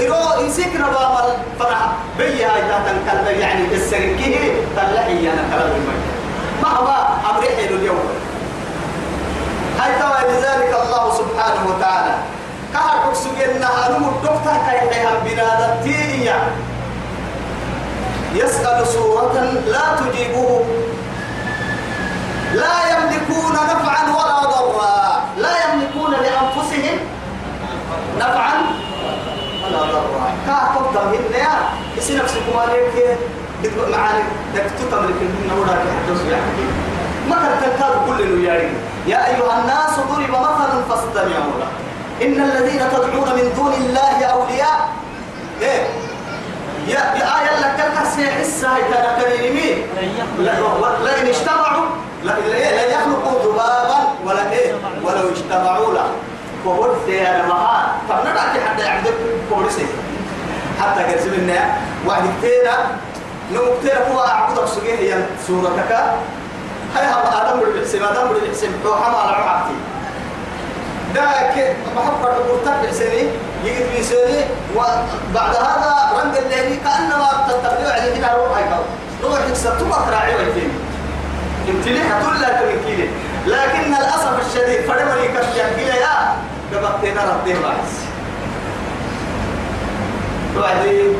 [0.00, 1.80] إرو يسيك نبامل فرح
[2.18, 6.06] بي هاي تاتا كلمة يعني السركيه تلحي أنا كلام المجد
[6.62, 8.08] مهما أمريحي اليوم.
[9.80, 12.14] هاي توا لذلك الله سبحانه وتعالى.
[12.74, 16.32] كهر سجلنا هنم الدكتور كي حيها بنادتين
[18.34, 19.34] يسأل سورة
[19.66, 20.64] لا تجيبه.
[22.54, 25.22] لا يملكون نفعا ولا ضرا.
[25.38, 26.98] لا يملكون لأنفسهم
[28.18, 28.54] نفعا
[29.76, 31.54] ولا ضرا كاكب دمهن يا
[31.98, 33.18] اسي نفسكم عليك
[33.92, 34.24] معاني.
[34.54, 36.64] دكتو تملك من وراك حدث يعني
[37.28, 38.74] ما كان تنكار كل الويارين
[39.06, 41.70] يا أيها الناس ضرب مثل فاستمعوا له.
[42.22, 44.88] إن الذين تدعون من دون الله أولياء.
[45.62, 45.86] إيه.
[46.86, 49.86] يا يا آية لك كسي حسة كان كريمين
[50.38, 51.86] لئن اجتمعوا
[52.24, 52.34] لا
[52.86, 54.72] يخلقوا ذبابا ولا إيه؟
[55.04, 56.10] ولو اجتمعوا له.
[56.64, 59.14] وقلت يا لما فبنبعت حتى يعبدك
[59.50, 59.86] كورسي
[60.80, 61.66] حتى قسم النار
[62.06, 62.76] واحد كتيرا
[63.54, 65.92] لو كتيرا هو أعبدك سجيه هي سورتك.
[66.96, 69.74] هاي هم آدم بالحسن آدم بالحسن هو حمال عبدي
[71.14, 73.22] ذاك محب الربوطات بحسني
[73.64, 74.40] يجد في سني
[74.76, 78.66] وبعد هذا رنج الليلي كأنما تتبع على هنا روح هيك
[79.24, 80.70] روح يكسر تبقى راعي ويتين
[81.68, 83.08] امتلي هتقول لا تمكيني
[83.48, 86.36] لكن الأسف الشديد فرمني كشيء يا
[86.74, 87.92] قبضتنا ربي باعث
[90.56, 91.14] وبعدين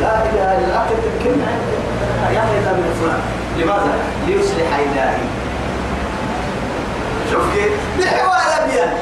[0.00, 0.86] لا إله إلا الله.
[0.90, 1.46] تتكلم
[2.34, 3.20] يا هذا من فلان
[3.58, 3.94] لماذا؟
[4.26, 5.16] ليصلح إلهي.
[7.32, 8.92] شوف كيف؟ بالحوار أبيان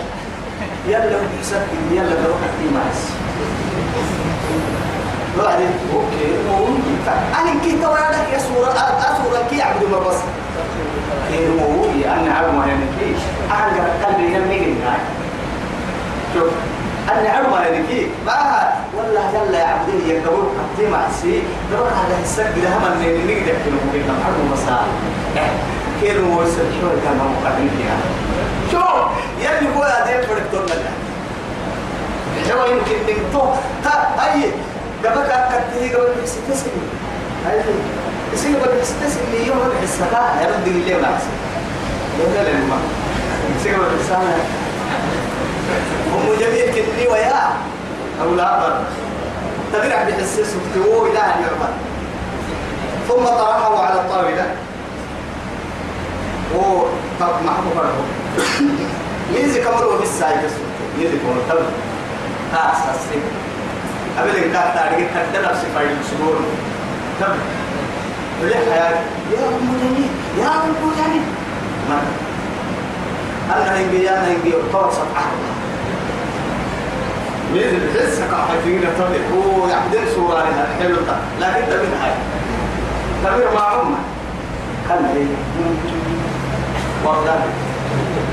[0.89, 3.03] يلا بحسب يلا بروح في معس
[5.39, 6.31] بعدين أوكي
[7.41, 10.17] أنا كي توالك يا سورة اسورة كي يعبدوا ما بس
[11.11, 13.15] هو أنا عبد ما يعني كي
[13.51, 14.75] أنا قلبي يمي
[16.35, 16.51] شوف
[17.13, 22.55] أنا عرض على كي ما والله جل يعبدين يقبل قطي مع السي دور على السق
[22.63, 24.89] ده هم اللي نقدر كنا ممكن نحرم مساء
[26.01, 27.97] كيلو وصل شو كان مقدم فيها
[28.73, 28.85] شو
[29.41, 30.81] يلي هو هذا فرق تونا
[32.51, 33.45] لو يمكن تنتو
[33.85, 34.53] تا أي
[35.05, 36.71] قبل كتير قبل ستة
[37.47, 37.61] هاي
[38.35, 42.77] يصير قبل ستة سنين يوم الحسابات يرد اللي ما يصير لا لا ما
[43.61, 44.47] يصير قبل الحسابات
[46.13, 47.43] هم جميل كني ويا
[48.23, 48.83] أو لا بر
[49.73, 51.73] تبرع بحسس وتقوه إلى أن يعمل
[53.09, 54.55] ثم طرحه على الطاولة.
[56.55, 56.61] و
[57.21, 58.05] طب ما حبوا فرقه
[59.35, 60.43] ميزي كمروا بالساعة
[60.99, 61.63] ميزي كمروا تبرع
[62.53, 63.21] ها أساسي
[64.19, 66.37] قبل إن كانت تاريخ كتير نفسي فايل سبور
[67.21, 67.37] تبرع
[68.43, 71.23] وليه حياتي يا أم جميل يا أم جميل.
[71.91, 72.01] ما؟
[73.57, 75.37] أنا هنجي أنا هنجي توصل أحد؟
[77.55, 80.97] مين الحس كحيفين تولي هو يعبدين سورة لها حلو
[81.41, 82.13] لكن تبين هاي
[83.25, 83.97] تبين مع أمة
[84.89, 85.27] كان هي.
[87.05, 87.43] وردان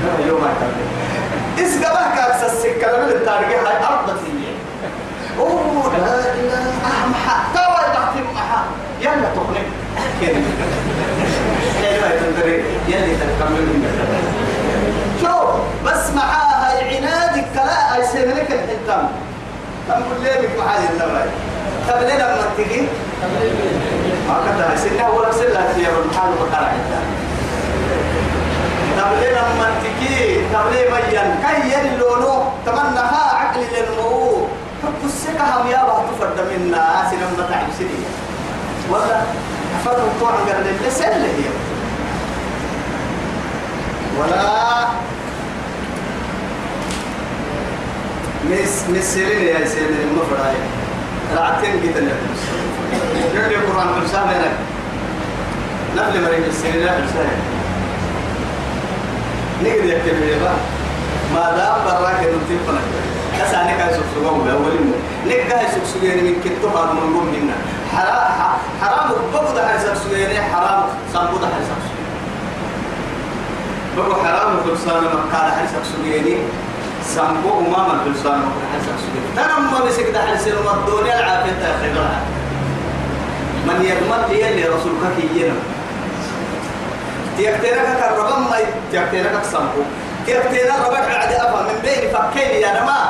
[0.02, 4.48] كان يوم تبين إس قبل كاكس السكة من التاريخ هاي أرض فيه
[5.38, 8.64] أوه لا إله أهم حق توا تحتم محا
[9.00, 9.62] يلا تقني
[10.20, 10.38] كده
[11.82, 13.82] يلا تندري يلا تكمل
[15.22, 15.50] شوف
[15.86, 19.08] بس معاها عنادك لا هاي سيملك الحتام
[19.88, 21.30] تقول لي بك معاي النبي
[21.88, 22.80] طب ليه لما تيجي
[24.28, 26.72] ما كنت سنة ولا سنة يا رب حال وقرع
[29.20, 34.46] ليه لما تيجي طب ليه ميان كي يلونو تمنى ها عقل للمو
[34.82, 37.10] حب السكة هم يا بها تفرد منا.
[37.10, 37.88] سنة ما تعب سنة
[38.90, 39.20] ولا
[39.84, 41.48] فرق طوعا قال لي سنة هي
[44.20, 44.48] ولا
[48.50, 50.56] مس مسيرين يا سيدي المفرد
[51.36, 52.00] رعتين جدا
[53.34, 54.56] يقول القرآن كل سنة لك
[55.96, 57.36] نقل مريم السيرين لا بسنة
[59.62, 60.36] نقدر يكتب لي
[61.34, 62.86] ما دام براك نتيب فنك
[63.46, 64.92] أسألني كاي سوق سوق ولا أولين
[65.74, 67.56] سوق سوق يعني من كتب هذا من قوم منا.
[67.92, 70.82] حرام حرام بقول هاي سوق سوق يعني حرام
[71.42, 71.98] هاي سوق سوق.
[73.96, 75.50] بقول حرام كل سنة مكان
[75.84, 76.36] سوق يعني.
[77.14, 82.20] سامبو أمام سوق سوق ترى ما بيسك ده سوق الدنيا العافية تأخذها.
[83.66, 85.54] من يضمن لي اللي رسولك كيينا.
[87.36, 88.56] تيكتيرك كربان ما
[88.92, 89.82] تيكتيرك سامبو
[90.26, 91.64] تيكتيرك ربك عاد أفهم.
[91.66, 93.00] من بين فكين يا نما.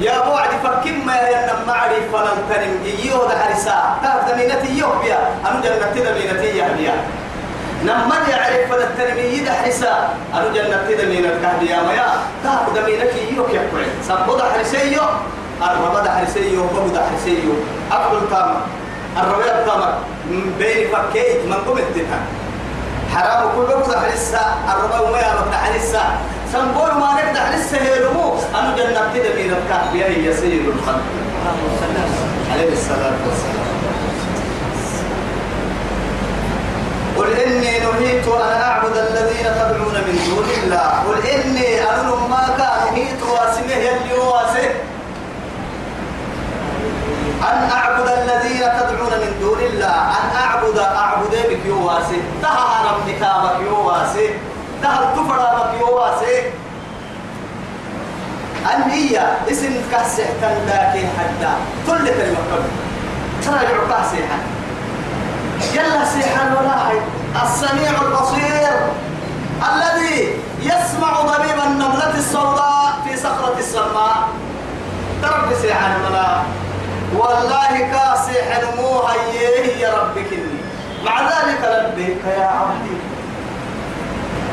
[0.00, 5.02] يا أبو عدي فكين ما ينم معري فلن تنم إيوه ده حرسا تعرف دمينتي يوه
[5.02, 5.18] بيا.
[5.46, 6.94] أنا جنة دمينتي يا بيا.
[7.84, 12.08] نمن يعرف فلن تنم يد حرسا أنا جنة دمينت كهدي يا ميا
[12.44, 15.10] تعرف دمينتي يوه يا كوي سبو ده حرسا يوه
[15.62, 17.52] الربا ده حرسيو وبابو ده حرسيو
[17.92, 18.54] أكل تام
[19.16, 19.80] الربا تام
[20.30, 22.20] من بين فكيت من قم التنها
[23.14, 24.40] حرام كل بابو ده حرسة
[24.72, 26.00] الربا وما يابك ده حرسة
[26.52, 31.00] سنقول ما نقدر حرسة هي رمو أنا جنة كده من الكعب يا سيد الخلق.
[32.52, 33.67] عليه الصلاة والسلام.
[37.18, 40.88] قل إني نهيت أن أعبد الذين تدعون من دون الله.
[41.08, 44.70] قل إني أنا ما كان نهيت واسمه يلي واسه.
[47.42, 49.96] أن أعبد الذين تدعون من دون الله.
[50.18, 53.22] أن أعبد أعبد بك يواسه تهى ربك
[53.66, 54.30] يواسه
[54.82, 56.38] تهى التفرى يواسه
[58.74, 61.52] أن هي اسم كاسح تلاكي حتى
[61.86, 62.70] كل كلمة قبل.
[63.44, 64.38] ترى يعطى سيحا
[65.74, 66.98] يلا سيحا ولا حي
[67.44, 68.72] السميع البصير
[69.72, 74.28] الذي يسمع ضبيب النملة السوداء في صخرة السماء.
[75.22, 76.42] ترى سيحا ولا
[77.16, 78.46] والله كاسح
[78.76, 80.30] مو هيه يا ربك
[81.04, 82.96] مع ذلك لبيك يا عبدي.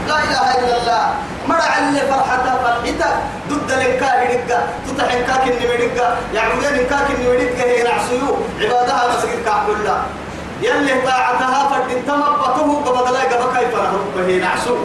[0.07, 1.05] لا إله إلا الله.
[1.47, 3.19] مرع اللي فرحتها فرحتها
[3.49, 10.03] ضد لنكا هدقة تتحن كاك النمدقة يعبدين كاك النمدقة هي نعسيو عبادها مسجد كعب الله.
[10.61, 14.77] يلي طاعتها فرد تمبته قبض لا قبض كيف نهرب هي نعسو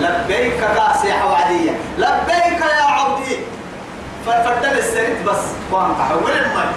[0.00, 1.70] لبيك كاسيح وعدية.
[1.98, 3.36] لبيك يا عبدي.
[4.26, 5.42] فردل السريت بس.
[5.72, 6.72] وان تحول الماء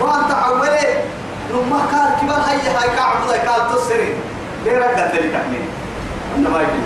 [0.00, 0.68] وان تحول
[1.50, 4.14] لما قال كبار هيا هاي كعب الله قال تسرين
[4.64, 5.68] ليه رقت لي تحمين
[6.36, 6.84] انما يبين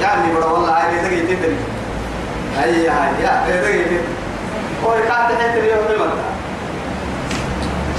[0.00, 1.56] يعني بڑا والله عيني دقي تدري
[2.56, 4.00] هيا هيا يا دقي تدري
[4.84, 6.24] هو كانت تحت اليوم المكة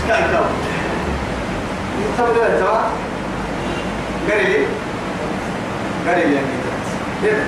[0.07, 0.45] كان كم
[2.17, 2.41] تبدو
[6.27, 6.39] لي
[7.23, 7.43] كده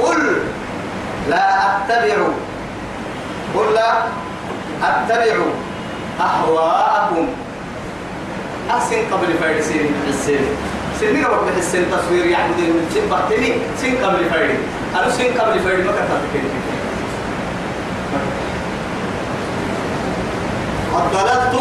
[0.00, 0.36] قل
[1.30, 2.16] لا أتبع.
[3.54, 4.02] قل لا
[4.82, 5.36] أتبع
[6.20, 7.26] أهواءكم.
[8.70, 10.38] أحسن قبل فارسين السين
[11.00, 13.52] سنين قبل السين تصوير يعبد من سن بحتني
[13.82, 14.58] سن قبل فارد
[14.94, 16.50] أنا سن قبل فارد ما كتبت كده
[20.98, 21.54] الضللت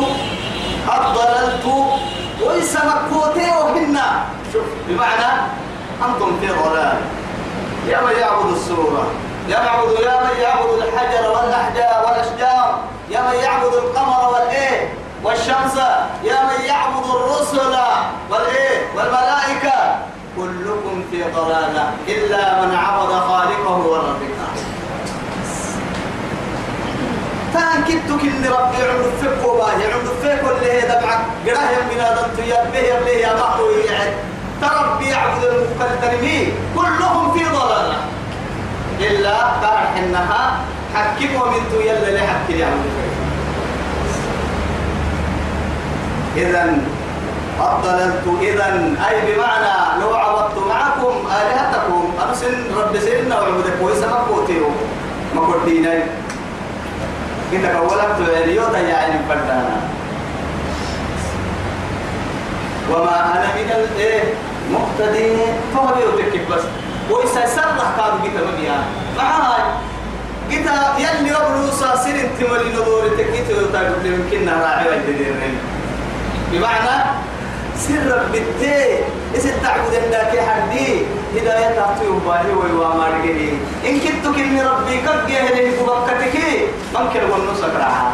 [0.87, 1.65] الضللت
[2.47, 4.23] ويسمكوتي وهنا
[4.53, 5.31] شوف بمعنى
[6.05, 6.97] أنتم في ضلال.
[7.87, 9.07] يا من يعبد السورة
[9.49, 12.79] يا معبد يا من يعبد الحجر والأحجار والأشجار
[13.09, 14.93] يا من يعبد القمر والإيه
[15.23, 15.77] والشمس
[16.23, 17.59] يا من يعبد الرسل
[18.29, 19.95] والإيه والملائكة.
[20.37, 23.77] كلكم في ضلالة إلا من عبد خالقه
[27.55, 31.19] ورزقه تأكدتك إن ربي عمد فيك وباهي عمد فيك واللي هي دمعك.
[31.47, 34.13] قراه من هذا يبه يبه يا محو يعد
[34.61, 37.97] تربي يعبد المكلتنمين كلهم في ضلالة
[38.99, 40.59] إلا بارح إنها
[40.95, 42.91] حكم ومن تو يلا لحكي يعبد
[46.37, 46.77] إذا
[47.59, 48.23] أضللت.
[48.41, 54.69] إذا أي بمعنى لو عبدت معكم آلهتكم أرسل رب سيدنا وعبدك ويسمى قوتيو
[55.35, 55.67] ما قلت
[57.53, 59.77] قولت اليوتا يا عين فردانا
[62.91, 64.23] وما أنا من الإيه
[64.71, 65.37] مقتدين
[65.73, 66.61] فهو بيوتك بس.
[67.09, 68.77] وإسا سرح كانوا جيتا مبيا.
[69.17, 69.63] معاي.
[70.49, 75.57] جيتا يلي ربلو ساسين انتمالي ندور تكيتو يوتا يمكننا راعي وجدين
[76.51, 77.03] بمعنى
[77.77, 78.99] سر بالتي
[79.35, 80.87] إذا تعبد الله حدي
[81.35, 83.49] هداية تعطيه باهي ويوامر جدي
[83.89, 86.35] إن كنت كلمة ربي قد جهله ببكتك
[86.95, 88.11] ممكن أقول نصك رعا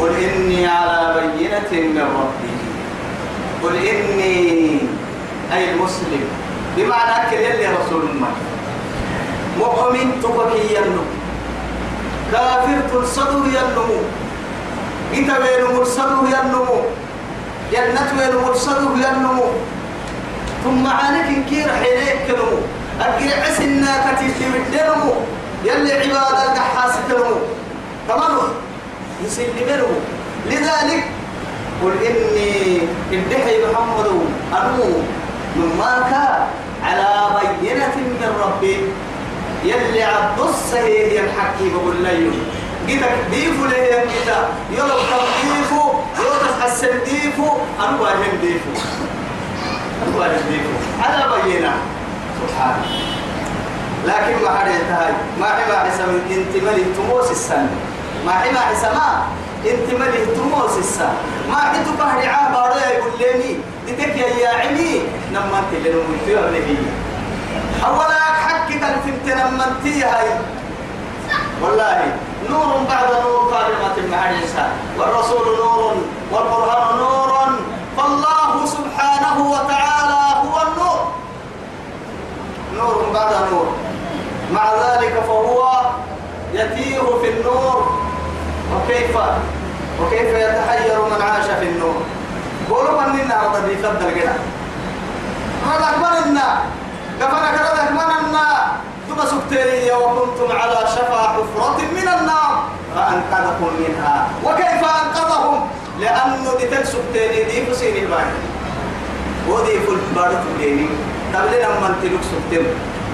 [0.00, 2.54] قل إني على بينة من ربي
[3.62, 4.78] قل إني
[5.52, 6.24] أي المسلم
[6.76, 8.32] بمعنى أكل يلي رسول الله
[9.58, 11.02] مؤمن تبكي ينو
[12.32, 13.98] كافر تلصده ينمو
[15.14, 16.76] إنت وين مرصده ينمو
[17.72, 19.44] جنة وين مرصده ينمو.
[20.64, 22.58] ثم عانك كير حيليك كنمو.
[23.00, 25.12] أرجع عسنا كتير تمدنمو
[25.64, 27.36] يلي عبادة القحاس كنمو.
[28.08, 28.36] تمام؟
[29.24, 29.96] يسلمنمو
[30.50, 31.04] لذلك
[31.82, 32.80] قل إني
[33.12, 34.06] ادحي محمد
[34.52, 34.88] أنو
[35.56, 36.46] مما كان
[36.84, 37.08] على
[37.60, 38.76] بينة من ربي.
[39.64, 42.30] يلي عبد السهيد الحكي بقول لي
[42.86, 45.82] جيتك ديفو ليه يا جيتا يلا تضيفو
[46.18, 47.48] يلا تحسن ديفو
[47.80, 48.70] أنا واهم ديفو
[50.06, 50.72] أنا واهم ديفو
[51.02, 51.72] على بينا.
[52.40, 52.76] سبحان
[54.06, 57.70] لكن ما حد ينتهي ما حما حسم إنت ملي تموس السنة
[58.26, 59.22] ما حما حسما
[59.66, 61.14] إنت ملي تموس السنة
[61.48, 63.56] ما حد تقهر عابا يقول لي
[63.88, 65.00] دتك يا عمي
[65.32, 66.76] نما انت اللي نمتي ولا هي.
[67.86, 70.28] اولا حكي كان تنت نما انت هاي.
[71.62, 72.12] والله.
[72.50, 74.66] نور بعد نور قادمة مع عيسى
[74.98, 75.94] والرسول نور
[76.32, 77.32] والقرآن نور.
[77.96, 81.00] فالله سبحانه وتعالى هو النور.
[82.76, 83.66] نور بعد نور.
[84.52, 85.80] مع ذلك فهو
[86.52, 87.98] يتيه في النور.
[88.74, 89.16] وكيف؟
[90.02, 91.94] وكيف يتحير من عاش في النور؟
[92.70, 94.32] قولوا من لنا هذا بيفضل كده.
[95.66, 96.58] هذا أكبر لنا
[97.20, 98.14] كفنا كذا أكبر
[99.08, 104.26] ثم سكتيري وكنتم على شفا حفرة من النار فأنقذكم منها.
[104.44, 105.68] وكيف أنقذهم؟
[106.00, 108.38] لأنه دي تلسكتيري دي فسيني الباقي
[109.48, 110.86] ودي فل بارت ديني
[111.32, 112.64] تبلي لما انت لك سكتم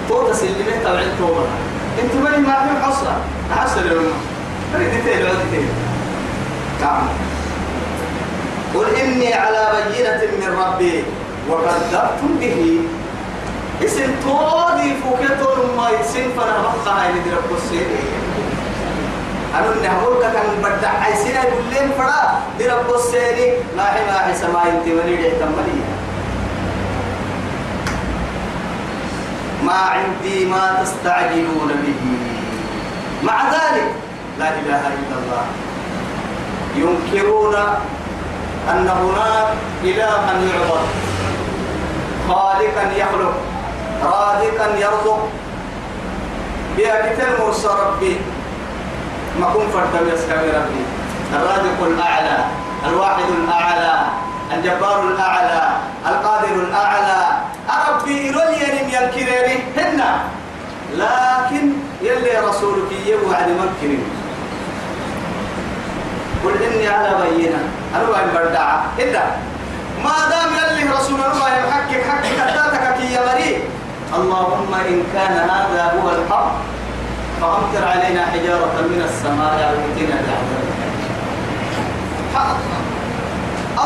[0.09, 1.44] تو تسلمي تبع التوبة
[2.02, 3.12] انت بني ما في حصة
[3.56, 4.12] حصل لهم
[4.73, 5.68] فريد تيل عدتين
[6.80, 7.02] نعم.
[8.75, 11.04] قل إني على بينة من ربي
[11.50, 12.80] وكذبتم به.
[13.84, 17.87] اسم تودي فوكتون ما يسين فانا بقى هاي ندير القصير
[19.54, 24.34] أنا من هقول كان بدع عايزين يقول لين فرا دير القصير ما هي ما هي
[24.34, 25.80] سما انت مني ده تملي.
[29.64, 32.02] ما عندي ما تستعجلون به.
[33.22, 33.90] مع ذلك
[34.38, 35.44] لا إله إلا الله.
[36.76, 37.54] ينكرون
[38.70, 39.49] أن هناك
[39.84, 40.87] إلها يعبد.
[42.28, 43.34] خالقا يخلق.
[44.02, 45.28] رازقا يرزق
[46.76, 48.16] بأكثر مرسى ربي.
[49.40, 50.83] ما كن فرد يسكن ربي.
[51.35, 52.45] الرازق الأعلى
[52.88, 53.95] الواحد الأعلى
[54.54, 55.62] الجبار الأعلى
[56.07, 57.21] القادر الأعلى.
[57.90, 60.02] ربي رليا ينكرني هن
[60.95, 63.99] لكن يلي رسولك يوعد منكرني
[66.45, 67.59] قل إني على بينة.
[67.95, 69.25] أنا وين بردعة إذا
[70.04, 73.62] ما دام يلي رسول الله يحكك حكك حتاتك كي يمري
[74.14, 76.52] اللهم إن كان هذا هو الحق
[77.40, 80.18] فأمطر علينا حجارة من السماء أو ائتنا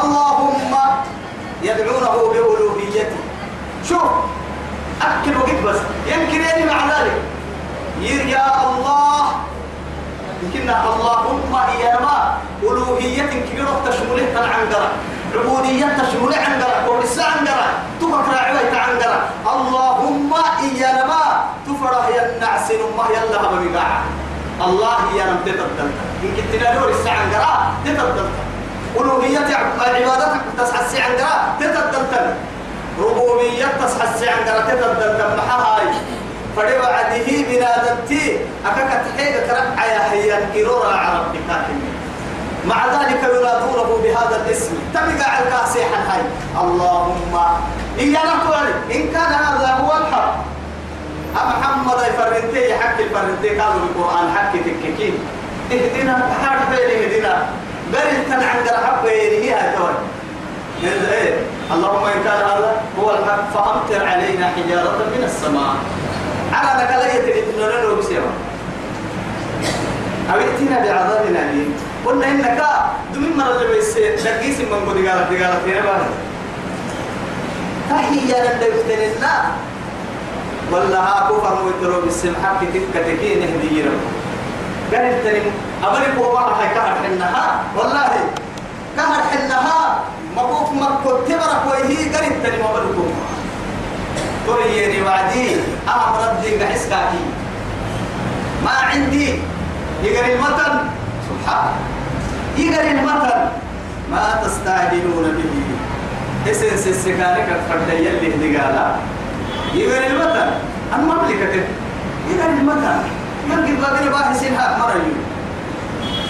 [0.02, 0.74] اللهم
[1.62, 3.16] يدعونه بألوهيته.
[3.88, 4.10] شوف
[5.02, 7.16] أكل وقت بس يمكن يعني مع ذلك.
[8.28, 9.24] يا الله.
[10.42, 14.90] يمكن اللهم يا ما ألوهية كبيرة تشمله تنعنقرة
[15.34, 17.68] عبودية تشمله عنقرة ورسا عنقرة
[18.00, 24.02] تفكر عوية عنقرة اللهم إيا ما تفرح النعس ما يلا هبا بقاعة
[24.60, 25.90] الله يا نم تتبدل
[26.22, 28.28] إن كنت نادور السا عنقرة تتبدل
[29.00, 32.34] ألوهية عبادتك تسحسي عنقرة تتبدل
[33.00, 35.80] ربوبية تسحسي عنقرة تتبدل محاها
[36.56, 41.34] فدي وعده بنادتي أكاك تحيق ترقع يا هيا إرورا عرب
[42.66, 44.72] مع ذلك ينادونه بهذا الاسم.
[44.94, 46.22] تبقى على الكاسيحة هاي
[46.60, 47.34] اللهم
[47.98, 50.34] إيا نقول إن كان هذا هو الحق.
[51.34, 55.18] محمد يفرنتي حق الفرنتي قالوا القرآن حق تككين.
[55.72, 57.46] اهدنا حق بيني اهدنا.
[57.92, 59.94] بل تنعند الحق بيني هي توي
[60.84, 61.34] إيه؟
[61.72, 65.74] اللهم إن كان هذا هو الحق فأمطر علينا حجارة من السماء.
[66.52, 68.32] على ذلك لا يتريد له بسيرة
[70.32, 71.74] أو ائتنا بعذاب أليم.
[72.04, 72.62] قلنا إنك
[73.14, 76.00] دم مرة اللي بيس دقيس من قد قالت قالت هنا بقى
[77.90, 78.42] تحية
[79.18, 79.44] لنا
[80.72, 83.90] ولا ها كفر ويترو بالسم حق تكتكين هديرا
[84.92, 85.52] قال التنم
[85.84, 88.10] أبرك وما هاي كهر حنها والله
[88.96, 90.00] كهر حنها
[90.36, 92.96] مبوك مكو تبرك وهي قال التنم أبرك
[94.46, 95.56] تريني وعدي
[95.88, 97.22] أهم ردي قحس كاكي
[98.64, 99.38] ما عندي
[100.02, 100.74] يقري المتن
[101.28, 101.72] سبحان
[102.58, 103.40] يقري المتن
[104.10, 105.54] ما تستعجلون به.
[106.50, 108.86] اسن سسكارك فرد يلي هدقالا
[109.74, 110.50] يقري المتن
[110.96, 111.54] المملكة
[112.30, 112.98] يقري المتن
[113.50, 115.16] يلقي بابين باحسين حق مريو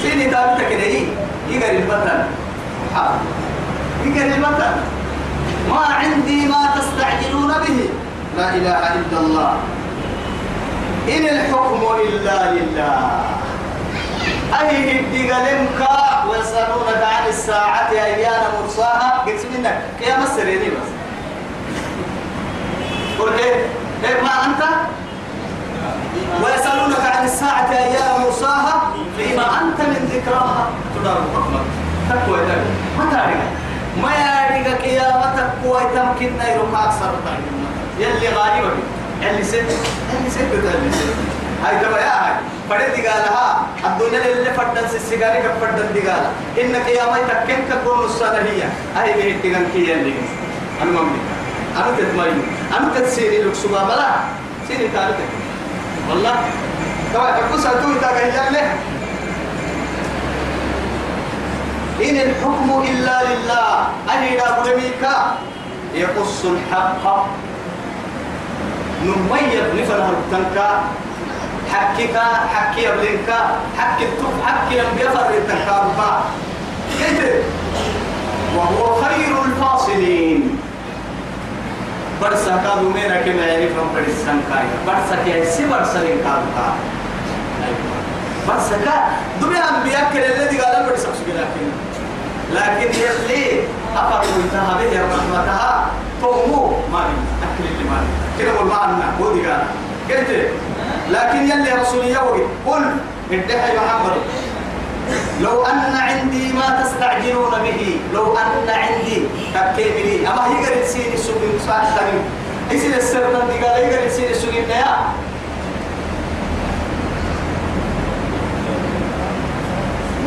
[0.03, 1.07] سيني دابتك لي
[1.51, 2.21] يقري المتن
[2.81, 3.19] سبحان
[4.07, 4.75] يقري المتن
[5.71, 7.79] ما عندي ما تستعجلون به.
[8.39, 9.53] لا إله إلا الله.
[11.09, 12.99] إن الحكم إلا لله.
[14.61, 15.89] أي الدقلمك
[16.29, 20.91] ويسألونك عن الساعة أيان مرساها؟ قلت منك يا مسريني بس.
[23.19, 23.55] قل إيه؟
[24.05, 24.63] إيه ما أنت؟
[26.45, 30.69] ويسألونك عن الساعة أيان مرساها؟ فيما أنت من ذكراها.
[30.95, 31.67] تدار حكمك
[32.11, 32.39] تقوى
[32.99, 33.37] ما تعرف.
[34.03, 35.81] ما يعرفك يا ما تقوى.
[35.95, 37.15] تمكن نيرك أكثر
[37.99, 38.71] يلي غالبا
[39.23, 41.15] يلي ست يلي ست يلي ست
[41.65, 41.77] هاي
[42.71, 46.31] يا هاي فرد قالها الدنيا اللي فردن سيسيغاري كفردن دقالا
[46.61, 47.05] إنك يا
[47.71, 48.63] كقول نصانا هي
[48.97, 50.15] هاي بيت تغن كي يلي
[50.83, 51.35] أنا مملكة
[51.77, 52.43] أنا تتمرين
[52.79, 54.11] أنا تتسيني لك سبا بلا
[54.69, 55.31] سيني تالتك
[56.11, 56.37] والله
[57.15, 58.73] كما يحبوا سأتوه تاقه له
[62.03, 65.37] إن الحكم إلا لله أني لا برميكا
[65.95, 67.27] يقص الحق
[69.05, 70.85] نميز نفنها التنكا
[71.73, 72.17] حكيك
[72.55, 73.31] حكي أبلنك
[73.79, 76.25] حكي التوف حكي لم يفر التنكا
[76.99, 77.21] كيف
[78.57, 80.59] وهو خير الفاصلين.
[82.23, 86.67] برسا كادو مينا كما يعرف من برسان كايا برسا كي سي برسا لين كادو كا.
[88.49, 88.95] برسا كا
[89.41, 91.69] دنيا أنبياء كل الذي قال برسا سجلكن
[92.55, 93.61] لكن يلي
[93.97, 95.87] أفر ويتها به رحمتها
[96.23, 97.01] تومو ما
[97.43, 97.99] أكل اللي ما
[98.39, 99.63] كده والمعنى هو دي قال.
[100.11, 100.49] قلت
[101.11, 102.85] لكن يلي رسول يوغي قل
[103.33, 104.17] ادعي محمد.
[105.41, 109.23] لو أن عندي ما تستعجلون به لو أن عندي
[109.55, 112.21] تكيمني أما هي قريت سيني سوقين سؤال ثاني
[112.71, 114.97] إيش السر دي قال هي قريت سيني سوقين يا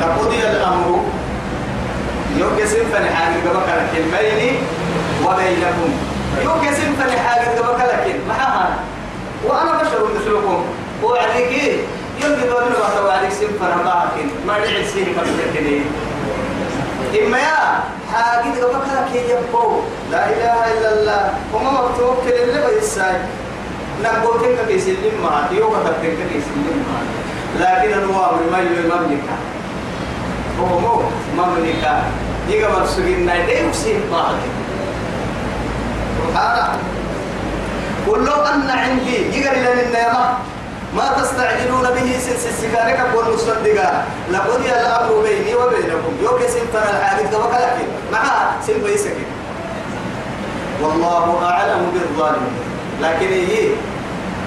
[0.02, 1.04] لقضي الأمر.
[2.38, 4.52] يوكسن فنحاجة قبك لكن بيني
[5.26, 5.92] وبينكم
[6.44, 8.70] يوكسن فنحاجة قبك لكن معها
[9.50, 10.66] وأنا بشر مثلكم
[11.04, 11.78] وعليك إيه؟
[12.24, 15.22] يوم بدون ما تواليك سن فنباكين ما دعي سيني كم
[17.26, 19.82] إما يا حاجة قبك لكن يبقوا.
[20.12, 21.34] لا إله إلا الله.
[21.54, 23.16] وما مكتوب كل اللي بيساي
[24.04, 27.00] نقول تلك كيسلم ما يوم تلك كيسلم ما
[27.60, 29.38] لكن النوام ما يملكها
[30.60, 31.02] هو مو
[31.38, 32.04] مملكة.
[32.50, 34.36] يقبل سجين نايدين وسين بعض.
[36.28, 36.80] سبحانه
[38.08, 40.38] قل لو أن عندي يقل لنا النعمة
[40.96, 46.14] ما تستعجلون به سنس السكارك؟ أقول مصدقا لقضي الأمر بيني وبينكم.
[46.24, 47.78] يوكي سنتنا الحادث وكلك
[48.12, 49.18] معها سن بيسك
[50.82, 52.58] والله أعلم بالظالمين.
[53.02, 53.68] لكن هي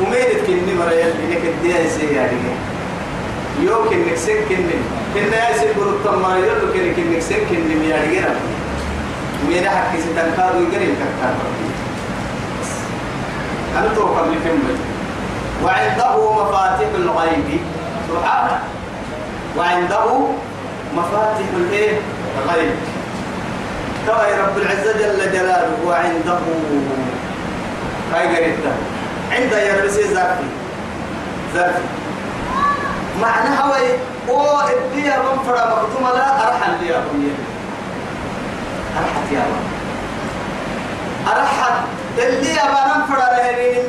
[0.01, 2.39] ومينت كني مريال لك الدنيا سياري
[3.63, 4.77] يوكي نكسن كني
[5.15, 8.35] كنا يسير قلوب تما يلو كني كني نكسن كني مياري جنا
[9.49, 11.35] ميرا حكي ستنكادو يقرين كتاب
[13.79, 14.59] أنا تو قبل كم
[15.65, 17.61] وعنده مفاتيح الغيب.
[18.09, 18.59] سبحانه.
[19.59, 20.05] وعنده
[20.97, 21.99] مفاتيح الايه؟
[22.45, 22.75] الغيب.
[24.07, 26.39] كما رب العزة جل جلاله وعنده
[28.15, 28.75] هاي قريتها
[29.33, 30.49] عنده يرسي زرفي
[31.55, 31.83] زرفي
[33.23, 33.89] معنى هوي
[34.29, 36.13] أو الدنيا من فرا مكتومة.
[36.13, 37.35] لا أرحل لي أبويا
[38.99, 39.67] أرحت يا رب.
[41.37, 42.00] أرحت.
[42.29, 43.85] اللي أبا نفر نهرين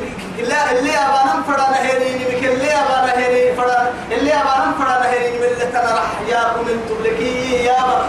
[0.48, 3.70] لا اللي أبا نفر نهرين مك اللي أبا نهرين فر
[4.12, 8.06] اللي أبا نفر نهرين من اللي ترى رح ياكم أنتم لكي يا با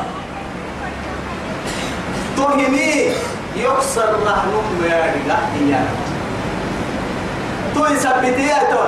[2.38, 3.12] تهمي
[3.56, 5.86] يكسر رحمهم يا رجال يا
[7.76, 8.80] تو يثبتي يا تو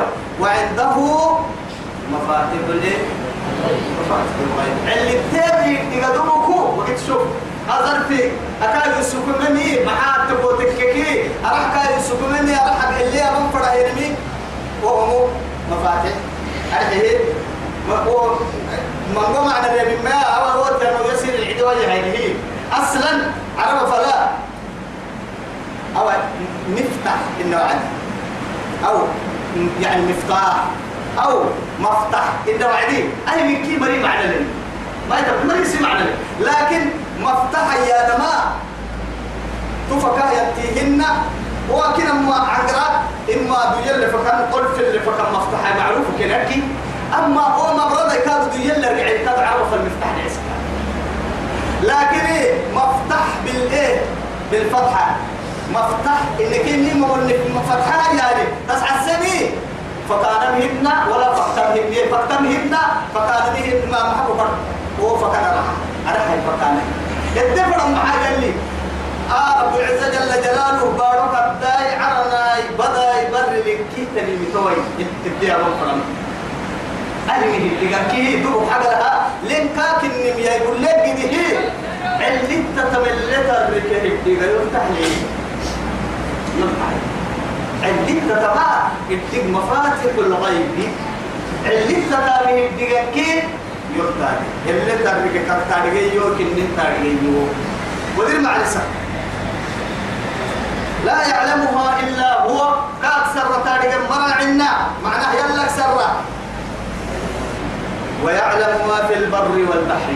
[0.43, 0.95] وعنده
[2.13, 3.04] مفاتيح الايه
[4.00, 4.98] مفاتيح الغيب.
[4.98, 6.55] اللي تبي تقدمكم
[6.86, 7.21] وقت شوف
[7.69, 13.74] أظرفي أكاد السكون مني معاه تبو تككي أراح كاد السكون مني أراح اللي أبن فرا
[13.74, 14.15] يرمي
[14.84, 15.30] وهم
[15.71, 16.13] مفاتيح.
[16.74, 17.17] أرحيه
[17.88, 22.36] من قام على الرب ما أول وقت أنه يسير العيد وجه هذه
[22.74, 23.21] أصلا
[23.58, 24.30] عرب فلا.
[25.98, 26.10] أو
[26.71, 27.15] نفتح
[27.58, 27.80] عد
[28.88, 28.98] أو
[29.82, 30.63] يعني مفتاح.
[31.26, 31.41] أو
[31.80, 34.45] مفتح إنه عدي أي من كي مري معنى لي
[35.10, 35.89] ما يدري ما يسمع
[36.39, 36.86] لكن
[37.22, 38.54] مفتح يا نما
[39.91, 41.04] تفكا يتيهن
[41.72, 43.04] وكنا ما عقرا
[43.36, 46.63] إما دجل فكان قلف اللي فكان مفتح معروف كنكي
[47.20, 50.56] أما هو ما برد كاد دجل رجع كاد عرف المفتاح العسكري
[51.84, 54.02] لكن إيه مفتح بالإيه؟
[54.52, 55.15] بالفتحة.
[55.74, 59.52] مفتح إنك إني مولك مفتحة يعني تسعى السنين
[60.10, 62.80] فكان مهمنا ولا فكتم مهمنا فكتم مهمنا
[63.15, 64.34] فكان مهمنا ما محبو
[65.02, 65.16] هو
[65.56, 65.70] راح
[66.08, 66.80] أنا هاي فكان
[67.38, 68.52] الدفر معاه قال لي
[69.32, 74.76] آه أبو العزة جل جلاله بارك الداي عرنا بدا يبر لك كي تبي متوي
[75.26, 75.62] تبدي أبو
[77.30, 79.30] أنا من اللي قال كي دو حاجة لها.
[79.44, 81.58] لين كاكن نميا يقول لك دي هي.
[82.28, 85.06] اللي تتملت الركه دي قال يفتح لي.
[86.60, 86.90] يفتح.
[87.84, 90.90] اللي تتبع يديك مفاتيح الغيب.
[91.66, 93.46] اللي تتابع يديك
[93.98, 94.30] يفتح
[94.68, 97.48] اللي تتابع كتارجي يو كنن تارجي يو.
[98.18, 98.88] ودير مع لسان
[101.06, 102.76] لا يعلمها إلا هو.
[103.02, 104.72] كأكثر تاريخ مرة عنا
[105.04, 106.22] معناه يلا سرة
[108.24, 110.14] ويعلم ما في البر والبحر.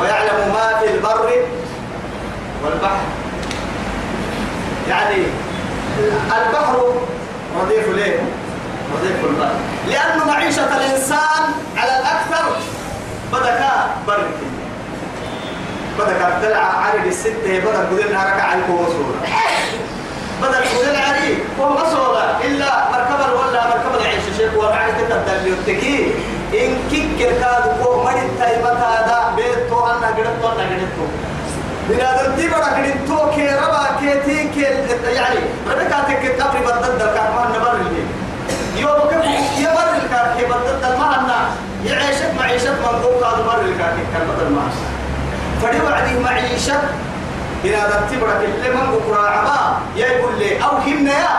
[0.00, 1.30] ويعلم ما في البر
[2.64, 3.06] والبحر.
[4.88, 5.22] يعني
[6.26, 6.92] البحر
[7.60, 8.20] رديف ليه
[8.94, 11.42] رديف البحر لأن معيشة الإنسان
[11.76, 12.56] على الأكثر
[13.32, 13.60] بدك
[14.06, 14.38] برك.
[15.98, 19.20] بدك الدلع عرق الستة بدك قدرنا ركع الكوسورة.
[20.42, 26.12] بدل بدل عري وهو مصورة إلا مركبا ولا مركبا يعيش شيخ ورعي تتدل يتكي
[26.54, 30.96] إن كيك كاد كو مريد تايمة هذا بيت تو أنا قدرت أنا قدرت
[31.88, 34.62] بنادم دي بڑا قدرت تو كي ربا كي تي كي
[35.14, 35.38] يعني
[35.70, 37.74] ربكاتك تقري بدل كان ما نبر
[40.18, 40.46] الكار كي
[40.98, 41.50] ما أنا
[41.84, 44.62] يعيشك معيشة من فوق هذا بر الكار كان بدل ما
[45.62, 46.74] فدي وعدي معيشة
[47.64, 51.38] إذا ذات برك اللي من بكرة عما يقول لي أو همنا يا.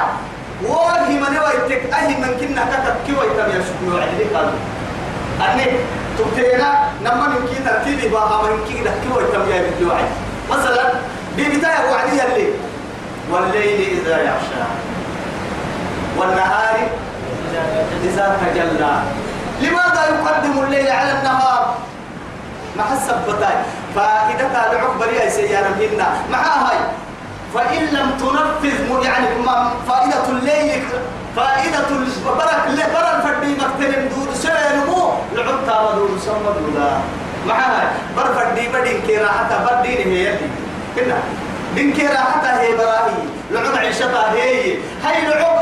[0.63, 4.51] وهي من ويتك أهي من كنا كتب كي ويتم يشكو وعدي قالوا
[5.41, 5.65] أني
[6.17, 10.07] تبتينا نما من كي ترتيبي باها من كي ده كي ويتم يشكو وعدي.
[10.51, 10.91] مثلا
[11.37, 12.49] ببداية وعدي اللي
[13.31, 14.63] والليل إذا يغشى
[16.17, 16.77] والنهار
[18.03, 18.93] إذا تجلى
[19.61, 21.75] لماذا يقدم الليل على النهار؟
[22.77, 23.55] مع السبتاي.
[23.95, 26.07] فإذا تابعك بريا سيارة منا.
[26.31, 26.77] مع هاي.
[27.53, 29.27] فإن لم تنفذ يعني
[29.87, 30.83] فائدة الليل
[31.35, 36.89] فائدة البرك اللي برا الفردي مكتلم دود سينمو لعبتا ودود سمد ولا
[37.47, 37.87] مع هاي.
[38.17, 40.47] بر فردي بدين كيرا حتى بدين هي يلي
[40.95, 41.17] كنا.
[41.75, 43.11] دين حتى هي براهي.
[43.51, 44.77] لعب عيشتها هي.
[45.03, 45.58] هاي لعب يا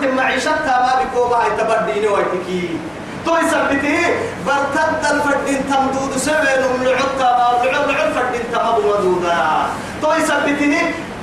[0.00, 2.78] تم عيشتها ما بيكوبا هاي تبديني ويتكي
[3.26, 3.98] تو يثبته
[4.46, 9.66] برتد الفردين تمدود سوين من العقة لعب لعب فردين تمدود ودودا
[10.02, 10.74] تو يثبته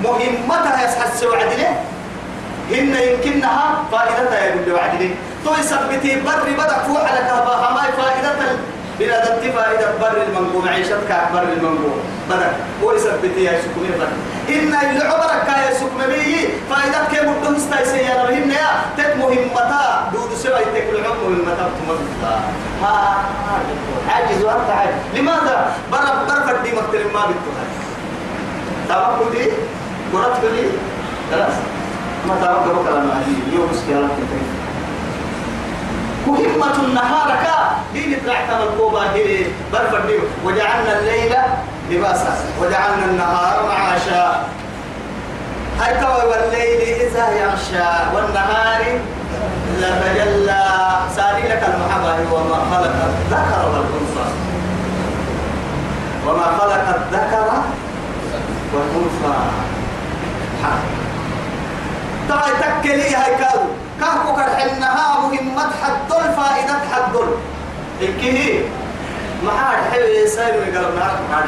[0.03, 1.69] مهمتها يسحس وعدله
[2.71, 5.09] إن يمكنها فائدتها يقول وعدله
[5.45, 7.31] تو يثبته بر بدك فوح لك
[7.75, 8.57] ما فائدة
[8.99, 12.51] بلا دمت فائدة بر المنقوم معيشتك بر المنقوم بدك
[12.83, 14.07] هو يثبت يا سكمي بر
[14.49, 20.29] إن اللي عبرك يا سكمي فائدة كم بدهم استيسي يا ربهم يا تك مهمتا دود
[20.43, 22.39] سوى تك العم مهمتا تمتا
[22.83, 23.23] ها
[24.09, 24.93] عاجز وأنت عاجز.
[25.15, 27.65] لماذا؟ بر بر فدي مقتل ما بتوها
[28.89, 29.45] تابعوا دي؟
[30.13, 30.63] قرأت لي
[31.31, 31.53] خلاص.
[32.27, 34.66] ما تابعوا كلام عجيب يوم سكيالك كيف
[36.27, 37.57] مهمة النهار كا.
[37.93, 41.33] دين ترعت القوبة هي برفديو وجعلنا الليل
[41.89, 42.33] لباسا.
[42.61, 44.43] وجعلنا النهار معاشا.
[45.79, 48.81] كوي والليل إذا يغشى والنهار
[49.77, 50.63] إذا تجلى.
[51.15, 54.27] ساري لك المحبة وما خلق الذكر والأنثى.
[56.27, 57.47] وما خلق الذكر
[58.73, 59.37] والأنثى.
[62.29, 63.86] تعال تكلي هاي كادو.
[63.99, 67.27] كهكو كرحنها مهمة حدل فائدة حدل
[68.01, 68.61] إكيه
[69.43, 71.45] ما عاد حلو يسأل ويقرب نعرف ما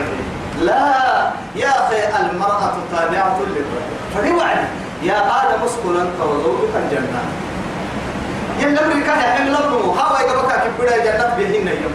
[0.62, 3.81] لا يا أخي المرأة تابعة للرجل.
[4.15, 4.67] فدي وعد.
[5.03, 7.21] يا آدم اسكن أنت وزوجك الجنة.
[8.59, 11.93] يلا أمريكا يا حمل أمه هوا يقبك كبيرة جنة بهن يوم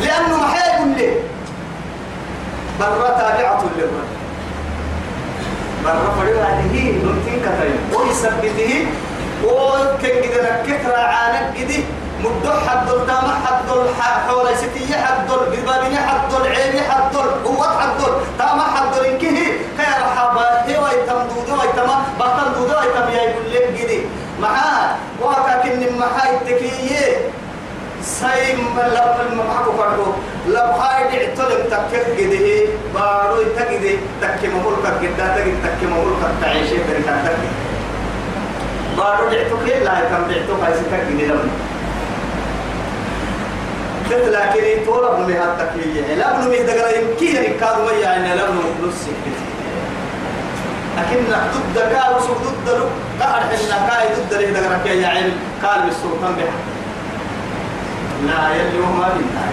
[0.00, 1.14] لأنه حيقول لي.
[2.80, 4.17] برا تابعة للرجل.
[5.84, 7.76] برا فريق هذه نمتين كتير.
[7.94, 8.86] ويثبته.
[9.44, 11.84] وكن قد نكتر عانك قدي
[12.20, 13.68] مدو حد الدم حد
[14.28, 18.00] حول ستية حد البابين حد العين حد قوة حد
[18.38, 19.38] تام حد إنكه
[19.78, 24.00] خير حبا هي ويتم دودو ويتم بطل دودو ويتم يا يقول لك قدي
[24.42, 27.30] معاه وكاكن محاي التكية.
[28.02, 30.12] سايم لب المحكو فرقو.
[30.48, 32.48] لب هاي دعتلم تكك قده
[32.94, 37.40] بارو تكده تك مملكة قدا تكد تك مملكة تعيشي بركة تك
[38.96, 41.50] بارو دعتو كي لا يتم دعتو هاي ستك قده لم
[44.10, 46.14] لكن طول ابن مه التكية.
[46.14, 49.02] لا ابن مه دقرا يمكن يكاد ما يعني لا ابن نص
[50.98, 55.32] لكن ضد كار وسوق ضد له قهر حنا كاي ضد له دقرا كي علم
[55.64, 56.56] قال بالسلطان بها.
[58.26, 59.48] لا يلي وما بينها.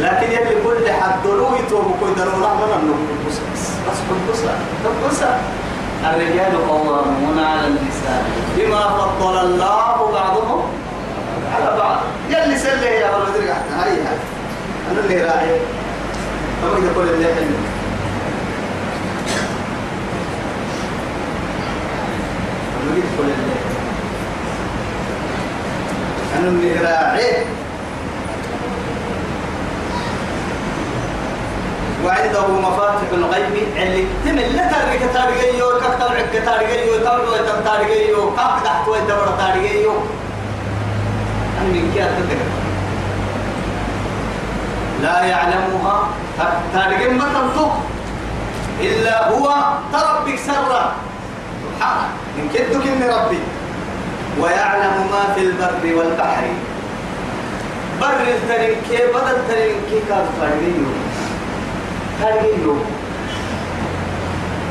[0.00, 3.98] لكن يلي كل حد له يتوب كل درو رحمة من بس بس
[4.30, 4.40] بس
[5.08, 5.22] بس
[6.04, 8.24] الرجال قوامون على النساء
[8.56, 10.62] بما فضل الله بعضهم
[11.54, 11.98] على بعض.
[12.30, 14.18] يلي سلي يا ولد رجعت هاي هاي.
[14.92, 15.50] أنا اللي راعي.
[16.62, 17.56] إذا كل اللي حلو
[22.82, 23.56] أنا كل اللي
[26.38, 27.65] أنا اللي راعي.
[32.04, 34.56] وعنده مفاتيح الغيب اللي تمل.
[34.56, 39.92] لا تارك تارجيو كتر عك تارجيو تارجيو تم تارجيو كاك تحت ويدبر تارجيو
[41.60, 42.36] أنا من كي أتذكر
[45.02, 46.08] لا يعلمها.
[46.74, 47.72] تارجين ما تنطق
[48.80, 49.54] إلا هو
[49.92, 50.92] تربك سرا.
[51.62, 53.38] سبحانه من كدك من ربي؟
[54.40, 56.44] ويعلم ما في البر والبحر.
[58.00, 60.88] بر الترنكي بدل الترنكي كان فرقيو
[62.22, 62.76] فرقيو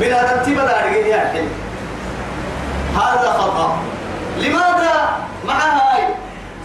[0.01, 1.47] بلا ترتيب دارجي يا حلو
[2.95, 3.77] هذا خطأ.
[4.39, 6.03] لماذا مع هاي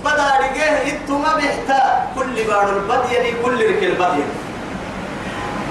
[0.05, 4.27] بدا رجيه إتما بيحتا كل بار البدية كل ركل بدية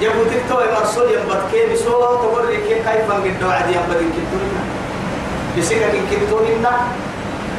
[0.02, 4.62] يبو تكتو مرسول ينبت كي بسوا تقول كي كيف نقد وعد ينبت كتورنا
[5.58, 6.72] بسيكا كن كتورنا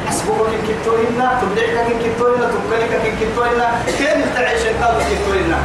[0.09, 5.59] حسبوك كن كتورنا تبدعك كن كتورنا تبكلك كن كتورنا كيف تعيش كادو كتورنا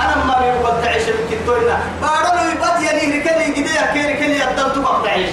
[0.00, 5.30] أنا ما بيقبل تعيش كتورنا بارو يبت يعني ركلي قديا كي ركلي يدل تبقى تعيش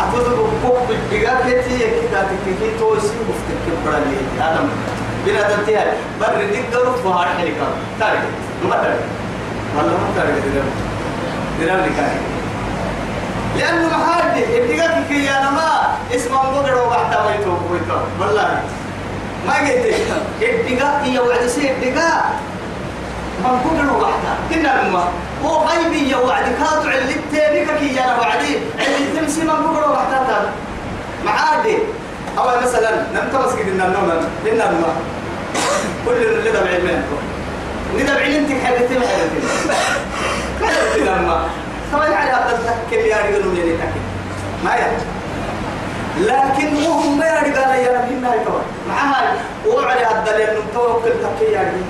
[0.00, 4.68] أخذ بكوك بالدقاء كتي كده تككي توسي مفتك برالي أنا
[5.26, 5.92] بلا تنتهي.
[6.20, 7.66] بر دقة فهار حركة
[8.00, 8.22] تارك
[8.68, 9.00] ما تارك
[9.76, 10.70] والله ما تارك درام.
[11.60, 12.16] درام لكاي
[13.58, 18.60] لأنه محاد الدقاء كي أنا ما اسمه مقدر وبحتا ويتو ويتو والله.
[19.46, 19.94] ما قلت
[20.42, 22.34] الدقاء هي وعد سي الدقاء
[23.44, 25.08] من قدر وحده كنا لما
[25.44, 26.44] هو غيبي يا وعد.
[26.44, 28.58] كادو علي تيبك كي يا وعدي.
[28.78, 30.40] علي تمسي من قدر وحده
[31.24, 31.78] معادي.
[32.38, 34.10] أو مثلا نمت مسجد النوم
[34.46, 34.94] لنا لما
[36.06, 37.18] كل اللي دبع منكم
[37.98, 39.06] ندبع انت حدثي ما
[40.66, 41.48] حدثي لما
[41.92, 43.78] طبعا على هذا كل يا رجل من
[44.64, 44.96] ما يعني
[46.20, 49.32] لكن هم ما يرجع يا ربي ما يتوه معها
[49.66, 51.10] وعلى هذا لأنه توكل
[51.52, 51.84] يا رجل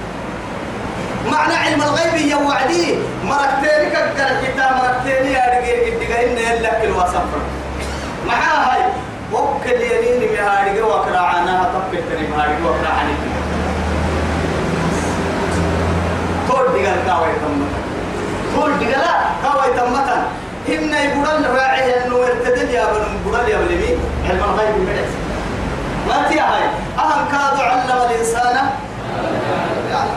[1.33, 2.95] معنى علم الغيب يا وعدي.
[3.25, 7.25] مركتين كقر كتا مركتين يا رجال قد إن لك الوصف
[8.27, 8.83] معها هاي
[9.33, 13.19] وكل يمين مهارجة وكرا عنها طبق تاني مهارجة وكرا عنك
[16.49, 17.79] تول دقال كاوي تمتا
[18.55, 19.05] تول دقال
[19.43, 20.27] كاوي تمتا
[20.69, 23.99] إن يقولن راعي إنه ارتدل يا بن يقولن يا بلمي
[24.29, 25.13] علم الغيب مدرس
[26.09, 26.63] ما تي هاي؟
[26.99, 28.57] أهم كادو علم الإنسان.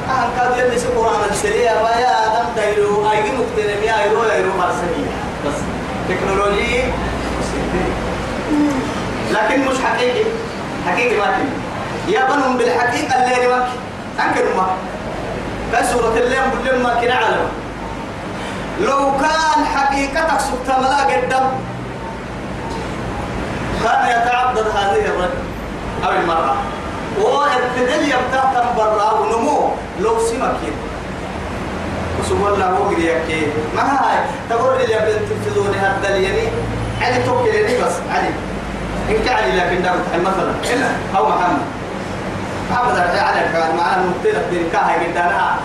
[0.10, 5.12] أهم كاد يلي من سريع ويا آدم دايرو أيدي مكتنم يا أيرو أيرو مرسمية
[5.46, 5.58] بس
[6.10, 6.84] تكنولوجي
[9.32, 10.26] لكن مش حقيقي.
[10.88, 11.50] حقيقي ما كن
[12.14, 13.68] يا بنهم بالحقيقة اللي ما
[14.20, 14.68] أنكر ما.
[15.74, 17.48] كسورة الليل ما كنا علم
[18.82, 21.48] لو كان حقيقتك سبت ملاك الدم
[23.84, 25.42] كان يتعبد هذه الرجل.
[26.06, 26.56] أو المرأة.
[27.22, 29.70] وابتدل يبتاع تنبرا ونمو.
[30.02, 30.62] لو سمك
[32.20, 34.20] وسبحان الله هو قد يكي ما هاي.
[34.50, 36.48] تقول لي يا بنت تفزوني هذا يعني
[37.02, 37.94] علي توكلني بس.
[38.12, 38.30] علي.
[39.10, 40.54] إن علي لكن دعوت مثلا.
[41.18, 41.66] أو محمد.
[42.72, 45.56] محمد علي كان معنا مبتلى بنكاها قدانا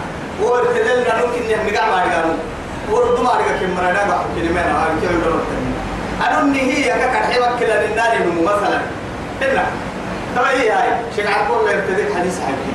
[0.42, 2.34] وارتدل ممكن نمقع ما رجعنا
[2.90, 5.40] ورد ما رجع كم مرة بحكي كلمة أنا هاي كلمة
[6.26, 8.80] أنا أني هي كأكل حيوان كلا للنار مثلا
[9.42, 9.62] إلا
[10.36, 12.72] طبعا هي هاي شيخ عبد الله يبتدئ حديث حكي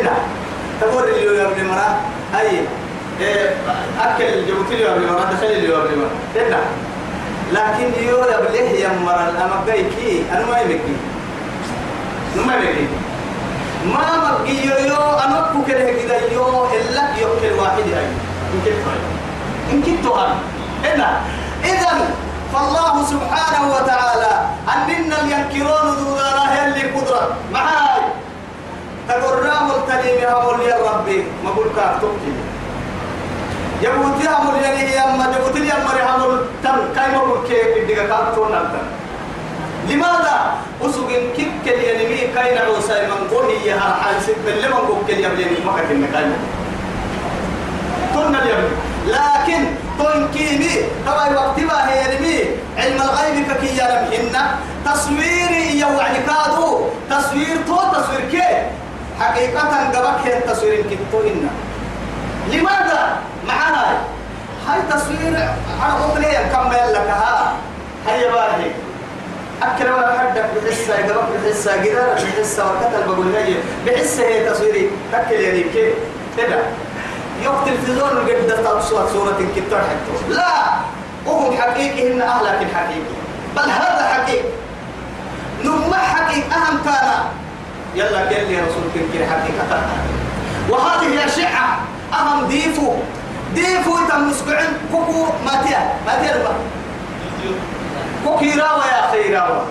[0.00, 0.12] هنا
[0.80, 1.70] تقول اللي يا ابن
[2.34, 2.60] هاي
[3.20, 3.50] إيه
[4.00, 6.60] أكل جبت لي قبل مرة دخل لي قبل مرة هنا
[7.52, 10.96] لكن يا بليه يا مرا أنا بيكي أنا ما يبكي
[12.46, 12.86] ما يبكي
[13.86, 18.06] ما مبقي يو أنا بكره كده يو إلا يوكل واحد هاي
[18.64, 18.98] هاي
[19.72, 20.32] يمكن هاي
[20.84, 21.20] هنا
[21.64, 21.92] إذا
[22.52, 24.32] فالله سبحانه وتعالى
[24.74, 28.02] أننا ينكرون دوننا اللي قدرة معاي.
[29.08, 31.24] تقرام التنين هم يا ربي.
[31.44, 32.32] ما قول كارتوكي
[33.82, 38.08] يبوتي هم يعني يا ما يبوتي يا ما هم تم كاي ما قول كيف؟ بدك
[38.08, 38.84] كارتون نلتن
[39.88, 40.36] لماذا؟
[40.82, 45.12] أسوق كيف كل ينمي كاي نعو ساي من قول هي حاسب باللي من قول كل
[45.24, 46.32] يبلي ما كان مكان
[48.18, 48.70] تون اليوم.
[49.06, 49.64] لكن
[49.98, 50.74] تنكيني
[51.06, 52.38] ترى وقت ما هي يرمي
[52.78, 54.36] علم الغيب ككي يرمهن
[54.84, 56.80] تصويري يوعد كادو.
[57.10, 58.48] تصوير تو تصوير كي.
[59.20, 61.48] حقيقة قبك هي التصوير كتوهن
[62.52, 63.84] لماذا؟ معنا.
[64.68, 65.48] هاي تصوير
[65.82, 67.08] على قطنية كم لك.
[67.08, 67.52] ها.
[68.06, 68.70] هيا باهي
[69.62, 73.54] أكل ولا حدك بحسة قبك بحسة قدارة بحسة وكتل بقول هي
[73.86, 74.90] بحسة هي تصويري.
[75.12, 75.94] تكل يعني كيف
[76.36, 76.58] كده
[77.44, 78.46] يوم تلفزيون قد
[78.80, 80.52] تصور صورة كتر حتى لا
[81.26, 83.14] وهم حقيقي هن أهلك الحقيقي.
[83.56, 84.48] بل هذا حقيقي.
[85.64, 87.24] نما حقيقي أهم كان.
[87.94, 89.82] يلا قال لي رسول كنكر حقيقة
[90.70, 91.78] وهذه أشعة
[92.14, 92.94] أهم ديفو
[93.54, 96.54] ديفو تم مسبعين كوكو ماتيا ماتيا ربا
[98.24, 99.62] كوكو يراوى يا أخي يراوى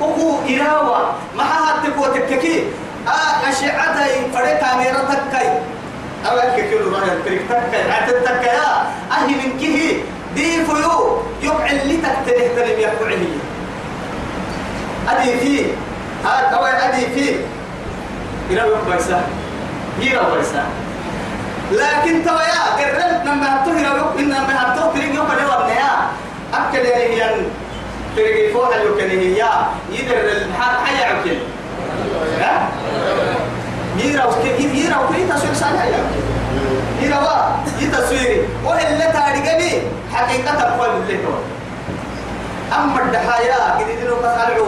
[0.00, 2.64] كوكو يراوى ما هاتك وتككي
[3.08, 3.94] آه أشعة
[4.34, 5.48] فريق كاميرا تكي
[6.26, 10.02] أو أكيد كيلو رأي الكريك تكا عتد تكا يا أهي من كه
[10.34, 11.22] دي فيو.
[11.42, 13.16] يقع اللي تكتنه تنم يقعه
[15.08, 15.66] أدي فيه.
[16.24, 17.34] هذا هو أدي فيه.
[18.50, 19.24] إلى يوم بيسا؟
[20.00, 20.64] هي بيسا.
[21.72, 25.90] لكن توا يا قررت لما هتوه يوم إن لما هتوه تريد يوم كده وابنيا
[26.54, 27.30] أكل يعني هي
[28.16, 29.44] تريد فوق اللي كان هي
[29.92, 31.36] يدر الحال حيا عكل
[32.40, 32.68] ها؟
[33.96, 36.04] يرى وكي يرى وكي تصوير سنة يا
[37.02, 37.36] يرى وا
[37.80, 39.82] يتصويري وهل تاريخني
[40.14, 41.32] حقيقة قول اللي هو
[42.78, 44.66] أما الدحايا كده دينو كسالعو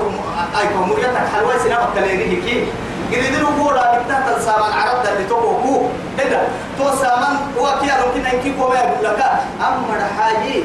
[0.60, 2.66] أيكم مريتك حلوة سنة مكتليني كي
[3.12, 5.87] كده دينو كورا بتاعت السامان عرب ده اللي كو
[6.18, 9.24] إذا تو سامان هو كي ممكن أنكي كوما يقول لك
[9.60, 10.64] أما الدحايا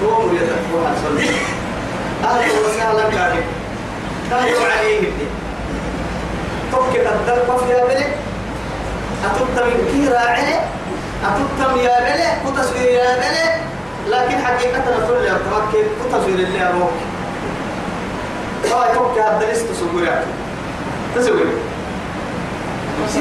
[0.00, 1.18] تو مريتك هو حصل
[2.24, 3.42] أهلا وسهلا كاري
[4.30, 5.00] كاري عليه
[6.72, 8.04] توكي تدل قفل بلي
[9.24, 10.54] أتبتم كي راعي.
[11.24, 13.60] أتبتم يا بلي كتصوير يا بلي
[14.08, 16.90] لكن حقيقة نقول لي أتمكن كتصوير اللي أروك
[18.64, 20.08] هاي توكي هذا لست تسوي
[21.16, 21.44] تسوي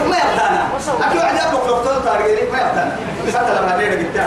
[0.10, 0.68] ما يبتانا
[1.02, 2.96] أكيد واحد يبلغ دكتور تارجيني ما يبتانا
[3.36, 4.22] حتى لما نيجي قلت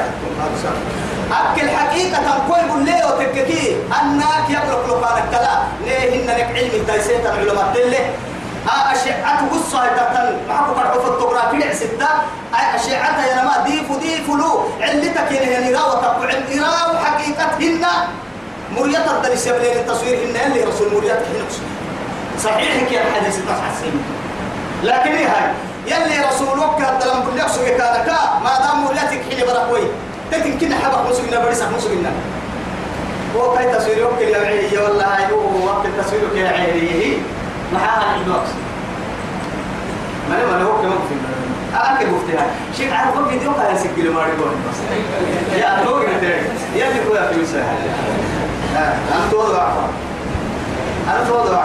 [1.33, 3.77] أكل حقيقة كوي يقول ليه وتككي.
[4.03, 7.99] أنك يبلغ لقانك كلا ليه إنك علمي؟ تايسيت العلماء تلي
[8.67, 12.09] أشعة قصة تتن معكم قد عفوا التوغرافي ستة
[12.55, 17.85] أشعة يا نما ديف ديف له علتك يعني نراوة تقوع الإراو حقيقتهن
[18.77, 21.45] مريت الدرس يبلين التصوير إن اللي رسول مريت هنا
[22.45, 24.03] صحيح يا الحديث تصحسين
[24.83, 25.51] لكن إيه هاي
[25.87, 28.09] يلي رسولك الدلم بالله سوي كانك
[28.45, 29.83] ما دام مريتك حين برقوي
[30.33, 32.11] تكن كنا حبك مسوينا بريسك مسوينا
[33.37, 37.19] هو كاي تصوير وكل يا عيني والله هاي هو وقت التصوير يا عيني.
[37.75, 38.49] معاها الحدوث
[40.31, 41.15] ما لما هو كمان في
[41.77, 42.47] أكل مفتاح.
[42.77, 44.53] شيء عارف كم فيديو كان يسجل ما يقول.
[44.71, 44.79] بس
[45.61, 46.29] يا هو كده
[46.77, 47.67] يا اللي هو في مسح
[48.77, 49.69] أنا توضع
[51.09, 51.63] أنا توضع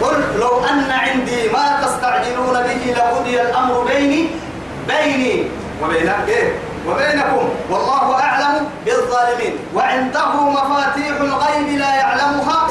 [0.00, 4.26] قل لو أن عندي ما تستعجلون به لقضي الأمر بيني
[4.88, 5.44] بيني.
[5.82, 6.52] وبينك إيه؟
[6.86, 9.54] وبينكم والله أعلم بالظالمين.
[9.74, 12.68] وعنده مفاتيح الغيب لا يعلمها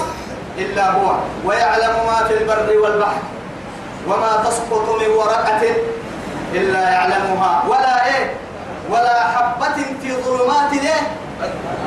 [0.57, 3.21] إلا هو ويعلم ما في البر والبحر
[4.07, 5.61] وما تسقط من ورقة
[6.53, 7.63] إلا يعلمها.
[7.67, 8.33] ولا إيه؟
[8.89, 11.01] ولا حبة في ظلمات إيه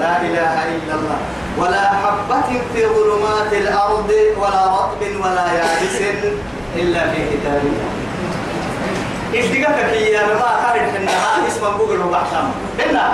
[0.00, 1.18] لا إله إلا الله.
[1.58, 4.10] ولا حبة في ظلمات الأرض
[4.40, 5.96] ولا رطب ولا يابس
[6.76, 8.08] إلا في كتاب الله.
[9.34, 12.46] إشتقاك هي ما خارج حنا اسم جوجل وبحثم
[12.78, 13.06] إلا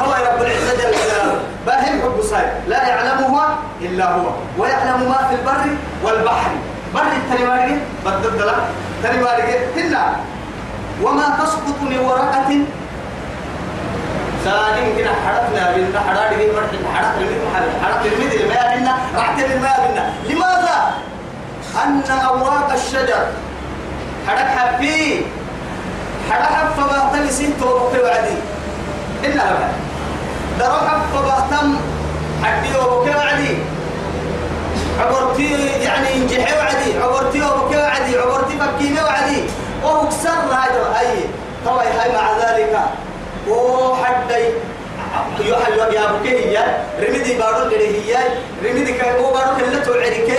[0.00, 1.40] هو رب العزة جل جلاله.
[1.66, 4.30] باهم حب صاير لا يعلمها إلا هو.
[4.58, 6.50] ويعلم ما في البر والبحر.
[6.94, 7.76] بر التلمارجة
[8.06, 8.54] بدد لا
[9.02, 10.02] تلمارجة إلا
[11.02, 12.50] وما تسقط من ورقة.
[14.44, 17.36] ثاني كنا حرقنا بنا حرق مرح حرق لي
[17.84, 20.94] حرق المدل ما بنا رحت بنا لماذا؟
[21.84, 23.22] أن أوراق الشجر
[24.26, 25.26] حرق حبي
[26.30, 28.36] حرق حب فما تلسين توقف وعدي.
[29.24, 29.68] إلا لما
[30.58, 31.76] درو حب فما
[32.44, 33.52] حدي وبكي وعدي.
[35.00, 35.50] عبرتي
[35.82, 36.90] يعني انجحي وعدي.
[37.02, 38.18] عبرتي وبكي وعدي.
[38.18, 39.40] عبرتي فكيني وعدي.
[39.82, 41.24] وهو كسر هذا أي
[41.66, 42.74] طبعا هاي مع ذلك.
[43.48, 44.44] وحدي
[45.40, 46.58] يحل يا بكي
[47.00, 48.16] رمدي بارو اللي هي
[48.64, 50.30] رمدي كاي هو بارو كله توعدك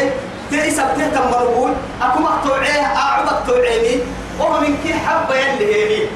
[0.51, 3.99] تي سبته تمرقول اكو مقطوعيه اعبك توعيني
[4.39, 6.07] وهو كي حبة يلي هي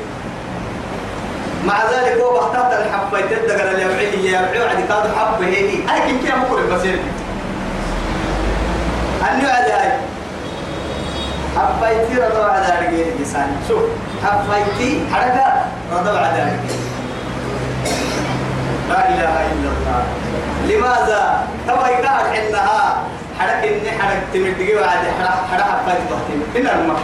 [1.65, 3.21] مع ذلك هو بختار الحبة.
[3.21, 6.85] تدقر اللي يبعي يا يبعي وعد كاد حبة هي لكن كي مقرب بس
[9.29, 9.91] أني على هاي.
[11.55, 13.83] حبيتي رضا على ذلك لسان شوف
[14.23, 16.59] حبيتي حركة رضا على ذلك
[18.89, 20.03] لا إله إلا الله.
[20.69, 22.97] لماذا؟ تبغى يقال إنها
[23.39, 26.99] حرك إني حرك تمدقي وعد حرك حرك حبيت بحتي إن الماء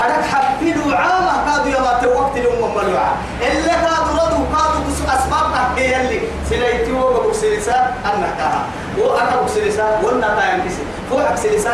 [0.00, 5.84] حرك حبيلو عامة كادوا يما توقت لهم ملوعة إلا كادوا ردوا كادوا كسو أسباب تحكي
[5.92, 6.20] يلي.
[6.50, 7.74] سليتي وقبو سلسة
[8.04, 8.62] أنكها
[8.98, 11.70] وأكبو سلسة والنتا ينكسي فوحك سلسة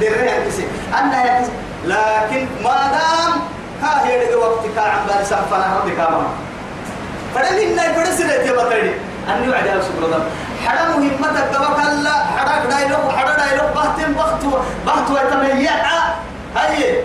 [0.00, 0.66] در ينكسي
[0.98, 1.52] أنها ينكسي
[1.84, 3.32] لكن ما دام
[3.82, 6.26] ها هي لقى وقت كا عم بالي سفنا ردي كاما
[7.34, 8.94] فدل إنه يفرس ليتي بطري
[9.28, 10.24] أني وعدي أو سبرنا
[10.66, 12.16] حدا مهمتك دبك الله.
[12.88, 14.50] دايلوك حدا دايلوك بحتم بحتو
[14.86, 15.72] بحتو يتميع.
[16.56, 17.02] هاي.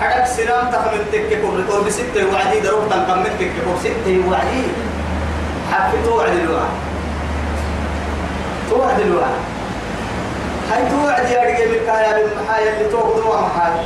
[0.00, 4.64] حدك سلام تخمن تك كبر تور بستة وعدي دروب تنكمل تك كبر ستة وعدي.
[5.72, 6.72] حبي توعد الوعد.
[8.70, 9.38] توعد الوعد.
[10.72, 13.84] هاي توعد يا رجال الكايا بالمحايا اللي تأخذوا محايا.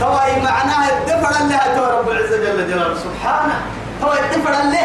[0.00, 2.94] طوي معناها الدفر اللي هتو رب العزة جل جلاله.
[2.94, 3.54] سبحانه.
[4.02, 4.84] طوي الدفر اللي؟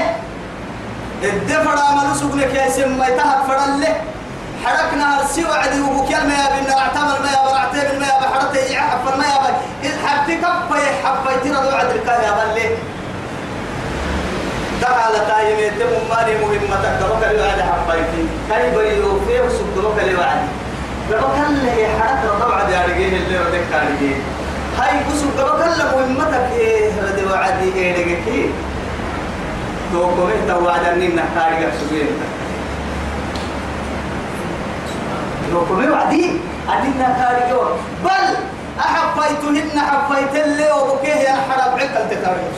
[1.24, 3.96] الدفر عملوا سبلك يا سم ما يتهك فر اللي؟
[4.66, 9.26] حركنا السي وعدي وبكيال ما يبي نعتمر ما يبي نعتمر ما يبي حرتي يحفر ما
[9.26, 9.54] يبي.
[9.84, 12.78] إذ حبتي كفي حبيتي رضو عد الكايا بالله
[14.82, 20.42] تعال تايم يتم مالي مهمتك دمك الوعد حبيتي كاي بريو فيه وسب دمك الوعد
[21.10, 24.22] دمك اللي حرك رضو عد يا رجال اللي ردك كارجين
[24.80, 28.50] هاي وسب دمك اللي مهمتك إيه ردو عد إيه رجال
[29.94, 31.24] تو كومه تو وعد اننا
[35.52, 36.32] كومه وعدي
[36.70, 37.58] أننا كارجا
[38.04, 38.36] بل
[38.80, 42.52] أحفيتهن حفيت اللي وبكيه يا حرب عقل تكارجا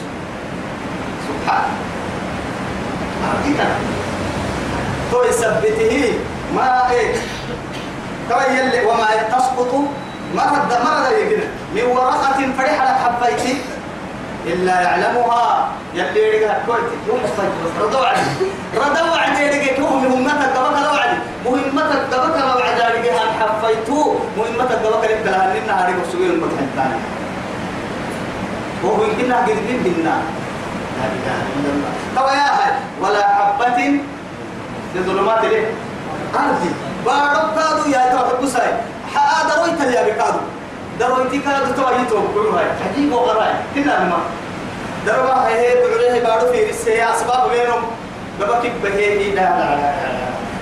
[1.28, 1.64] سبحان.
[5.12, 6.14] تو يثبته
[6.56, 7.14] ما إيه؟
[8.30, 9.74] تو يلي وما تسقط
[10.36, 11.44] مرد مرد يقول
[11.76, 13.58] من ورقة فرح لك حبيتي
[14.46, 15.72] إلا يعلمها.
[15.94, 18.22] يلي رجع كويت يوم حفيت رضوا عدي
[18.76, 24.16] رضوا عدي رجع كوه مهمتك دبك لو عدي مهمتك دبك لو عدي رجع هل حفيتو
[24.38, 27.00] مهمتك دبك لك لها لنا هاري بسوي المتحد ثاني
[28.84, 30.18] وهو يمكننا قد بنا
[32.16, 32.72] لا يا أخي
[33.02, 33.76] ولا حبة
[34.94, 35.68] في ظلمات ليه
[36.36, 36.72] أرضي
[37.06, 38.74] بارك يا توحب ساي
[39.16, 40.40] حا درويت يا بكادو
[41.00, 44.20] درويتي كادو تو يتو كل هاي حجيب وغراي كنا ما.
[45.06, 47.84] دروا هي بعريه بارو في رسي أسباب بينهم.
[48.40, 49.92] دبا كيف بهي لا لا لا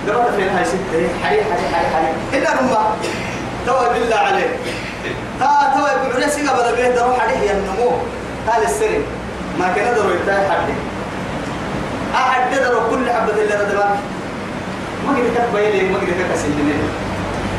[0.07, 2.95] دبا فين هاي ستة حري حري حري حري كنا ما.
[3.65, 4.51] تو بالله عليك.
[5.39, 7.91] تا تو بعريه سيجا بدل بيه دروا حري يا النمو.
[8.47, 9.03] قال السري
[9.59, 10.75] ما كان دروا يتاي حري
[12.15, 13.95] أحد دروا كل حبة اللي ردمان
[15.07, 16.49] ما قد تقبل ما قد تكسل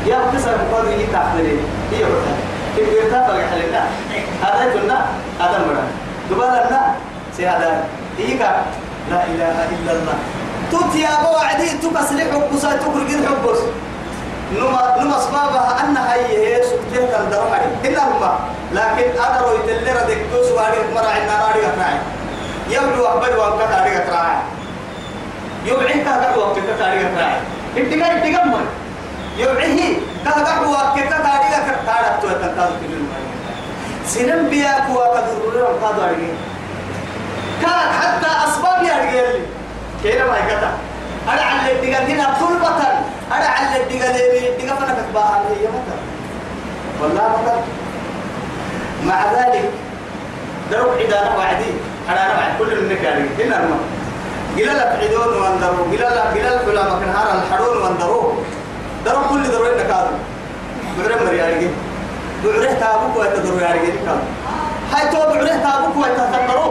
[0.05, 1.59] يا بكسر مقاد يجي تحضري
[1.91, 2.35] هي وقتها
[2.75, 3.83] كيف يرتاح بقى حلنا
[4.43, 5.05] هذا كنا
[5.39, 5.83] هذا مرة
[6.29, 6.95] دبل لنا
[7.37, 7.83] سي هذا
[8.19, 8.65] إيكا
[9.09, 10.13] لا إله إلا الله
[10.71, 13.59] توت يا أبو عدي تكسر حب بسا تقول جد حب بس
[14.55, 18.39] نما نما أسبابها أن هي هي سكتين كان درحري إلا هما
[18.73, 21.99] لكن أدروا يتلي ردك دوس واري مرة عنا ناري أتراعي
[22.69, 24.37] يبدو أحبد وأنك تاري أتراعي
[28.43, 28.80] أمي
[29.41, 33.21] يبعيه كهذا وقت كتاري أتراعي أتوى تنتظر الماء
[34.05, 36.33] سنم بياك وكذور وكذا أرجع
[37.61, 39.41] كان حتى أسباب يرجع لي
[40.03, 40.71] كيف ما يكتا.
[41.33, 42.93] أنا على هنا كل بطل
[43.31, 45.99] أنا على الدقة دي الدقة فأنا كتبها هي مثلا
[47.01, 47.61] والله مثلا
[49.05, 49.69] مع ذلك
[50.71, 50.87] دروب
[51.37, 51.71] وعدي.
[52.09, 53.79] أنا أنا بعد كل منك يعني هنا الماء
[54.57, 58.33] قيل لك عدون واندرو قيل لك قيل لك ولا مكان هار الحرون واندرو
[59.05, 60.11] درو كل درو إنك هذا
[60.99, 61.67] بعرف مريارجي
[62.81, 64.19] تابوك ويتدرو يارجي كم
[64.93, 66.65] هاي تو بعرف تابوك ويتدرو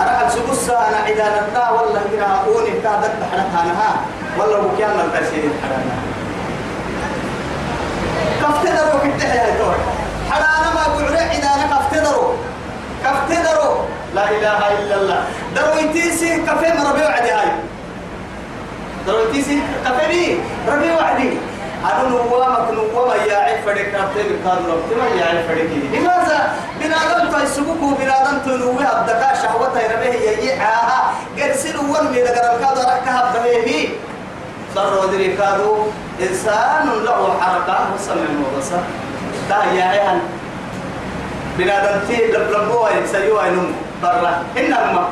[0.00, 3.90] أنا السبوس أنا عدانا تا والله كنا أوني تا دك حرتها نها
[4.38, 5.96] والله بكيان من تشيل حرنا
[8.40, 9.70] كفت درو كنت يا تو
[10.30, 12.24] حرانا ما بعرف عدانا كفت درو
[13.04, 13.72] كفت درو
[14.14, 15.20] لا إله إلا الله.
[15.56, 17.50] درويتيسي كفي مربي وعدي هاي.
[19.06, 21.30] درويتيسي كفي بي ربي وعدي.
[21.84, 27.38] أنا نوامك نوام يا عيف فريق ربتي بكاد ربتي ما يا عيف فريق لماذا؟ بنادم
[27.38, 33.88] تيسبوك وبنادم تنوي الدكا شهوة ربيه يجيعها قرسل ونمي لقر الكاد ركها بهيه
[34.74, 35.76] صار ودري كادو
[36.20, 38.76] إنسان له حركة وصمم وبصر
[39.48, 40.18] دا يا عيال.
[41.58, 43.72] بنادم تي لبلبوا يسيوا ينم
[44.02, 44.42] برا.
[44.58, 45.08] إنما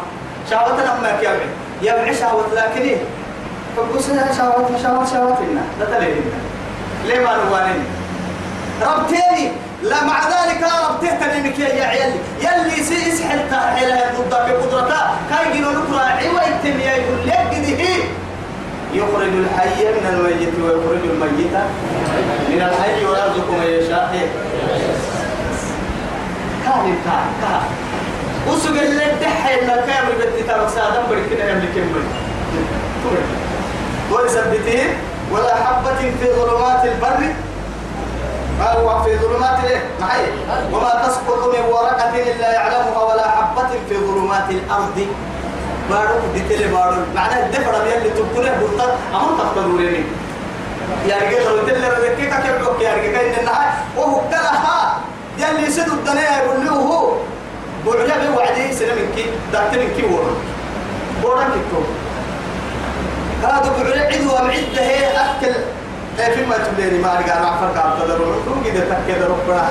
[0.50, 1.46] شهوة لما كيابع
[1.82, 2.96] يبع شهوة لكن إيه
[3.76, 4.06] فبص
[4.38, 5.38] شهوة شهوة شهوة.
[5.38, 5.64] إنا.
[5.80, 6.55] لا تلين ليه
[7.14, 7.84] ما نوانين
[8.82, 9.52] ربتيني.
[9.82, 15.70] لا مع ذلك ربته تنينك يا عيال يلي سي اسحل تحيلها ضد بقدرتها كاي جنو
[15.70, 17.46] نكرا عوا التنيا يقول لك
[18.94, 21.54] يخرج الحي من الميت ويخرج الميت
[22.48, 24.28] من الحي ويرزق من يشاء.
[26.64, 27.62] كان كان كان
[28.48, 32.04] وسوق اللي دحي لنا كامل بالتتابع سادم بركنا يملك كمل
[34.12, 34.88] ويثبتين
[35.32, 37.34] ولا حبة في ظلمات البر.
[38.60, 40.26] هو في ظلمات الإيه؟ معي
[40.72, 45.06] وما تسقط من ورقة إلا يعلمها ولا حبة في ظلمات الأرض.
[45.90, 50.04] بارو ديتلي بارو معناه الدفر اللي تبكونه بطل أمر تقبلوا لي
[51.08, 54.98] يا رجال لو تلي رزقك كيف لك يا رجال إن النهاية وهو كلها
[55.38, 57.12] يلي سدوا الدنيا يقول له هو
[57.86, 59.24] بعجب وعدي سنة من كي
[59.96, 60.34] كي ورا.
[61.22, 61.80] ورا كيكو.
[63.42, 65.54] كادو بعلي عدو ومعدة هي أكل.
[66.18, 69.68] إيه فيما تبليني ما أرجع رعفر كاب تدرون كم كده تكيد ربنا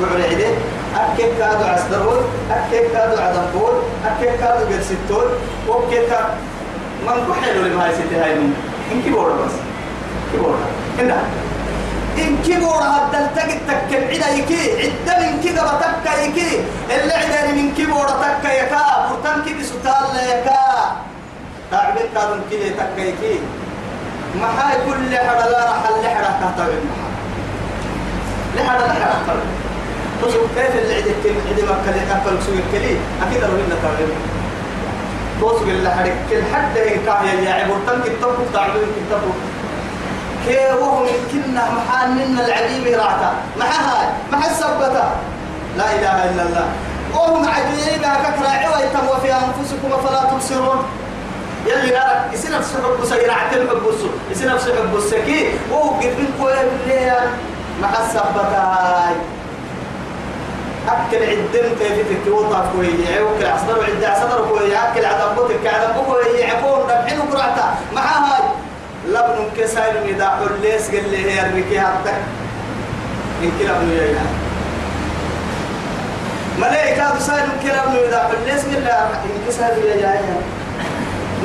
[0.00, 0.48] بعلي عدة
[0.96, 3.74] أكل كادو عسدرون أكل كادو عدمبول
[4.06, 5.28] أكل كادو جرسيتول
[5.68, 6.26] وكل كاد
[7.06, 8.54] من كحلو لما ستة هاي من
[8.92, 9.52] إن كيبورد بس.
[10.32, 10.58] كيبورد
[10.98, 11.16] هنا
[12.18, 14.90] إن كيبورد هذا تجد تكل عدا يكي.
[15.08, 16.60] عدا من كذا بتكا يكي.
[16.90, 19.08] اللي عدا من كيبورد تكا يكا.
[19.10, 20.64] برتان كي بسطال يكا
[21.70, 23.40] تعبت كادو كذا تكا يكي
[24.40, 27.08] ما هاي كل حدا لا راح اللي حدا كهتب المحا
[28.56, 29.40] لحدا لحدا كهتب
[30.22, 34.12] تصب كيف اللي عدا كل عدا ما كل يكفل سوي كلي أكيد لو إنك تعبت
[35.40, 37.06] توصل اللي كل حد هيك
[37.46, 39.34] يا عبورتان كتبوا تعبين كتبوا
[40.46, 45.04] كي وهم كنا محاننا العجيب راعتا مع هاي مع السبتة.
[45.78, 46.66] لا إله إلا الله.
[47.14, 50.84] وهم عجيبة كثرة عويتم وفي أنفسكم فلا تبصرون.
[51.66, 56.28] يلي نارك يصير نفس حب سير عتل حب السو يصير نفس حب السكي وهو قربين
[56.40, 57.10] كل
[57.82, 59.14] مع السبتة هاي
[60.88, 62.88] أكل عدم كيف تتوطى كوي
[63.22, 68.42] وكل عصدر وعد عصدر كوي أكل عدم بوتك عدم كوي يعفون ربحين وقرعتا مع هاي
[69.08, 72.10] لبن كسائر إذا حليس قال لي هي الركي حتى
[73.42, 74.26] إن كلا ابن يا
[76.58, 80.36] ملائكة سائر كلا ابن إذا حليس قال لي إن كسائر يا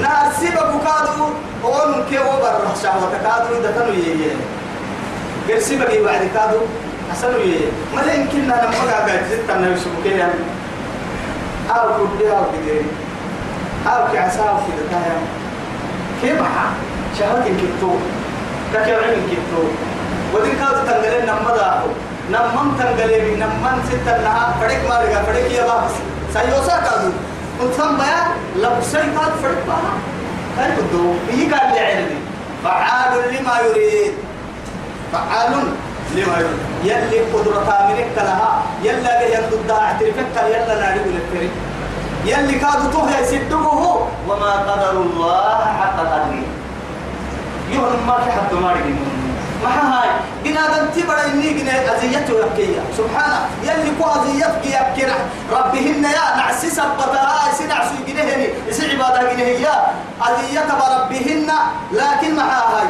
[0.02, 1.26] نار سيبك كادو
[1.64, 4.32] أون كي وبر شهوة كادو إذا كانوا يي
[5.50, 6.62] قال سيبك بعد كادو
[7.12, 7.60] حسنوا يي
[7.96, 10.34] ما يمكن أنا ما قاعد زدت أنا يسبك يا
[11.70, 12.82] أو كده أو كده
[13.88, 15.22] أو كعسا أو كده تايم
[16.22, 16.74] كيف حق
[17.20, 17.92] شهوة كتو
[18.74, 19.64] علم كتو
[20.34, 21.88] ودين كاد تنقلين داهو.
[22.32, 25.92] نمم تنقلين نمم ستة نها فريق ما لقى فريق يا بابس
[26.34, 27.12] سيوسا كادو.
[27.60, 28.22] ونثم بيا
[28.56, 29.94] لبسي كاد فريق بها
[30.58, 32.20] كان بدو هي قال لي علمي
[32.64, 34.14] فعال لما يريد.
[35.14, 35.52] فعال
[36.16, 36.60] لما يريد.
[36.84, 38.64] يلي قدرة منك لها.
[38.84, 41.50] يلا يندد اعترفك يلا نعرف لك
[42.26, 44.08] يلي كادو توه يسدقه.
[44.28, 46.44] وما قدر الله حق قدره.
[47.72, 49.19] يهن ما في حد ما رجع
[49.60, 55.12] جنا دنتي بڑا إني جنا أزيته يبكي سبحانه يلي كو أزيتك يبكي
[55.52, 59.76] ربهن يا نعسي سبتها يسي نعسي جنهني يسي عبادة جنهيا
[60.22, 61.50] أزيت بربهن
[61.92, 62.88] لكن ما هاي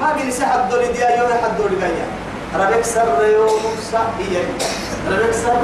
[0.00, 2.06] ما جن سحد دولي ديا يوم حد دولي جايا
[2.54, 3.60] ربك سر يوم
[3.90, 4.46] سا إيه
[5.10, 5.58] ربك سر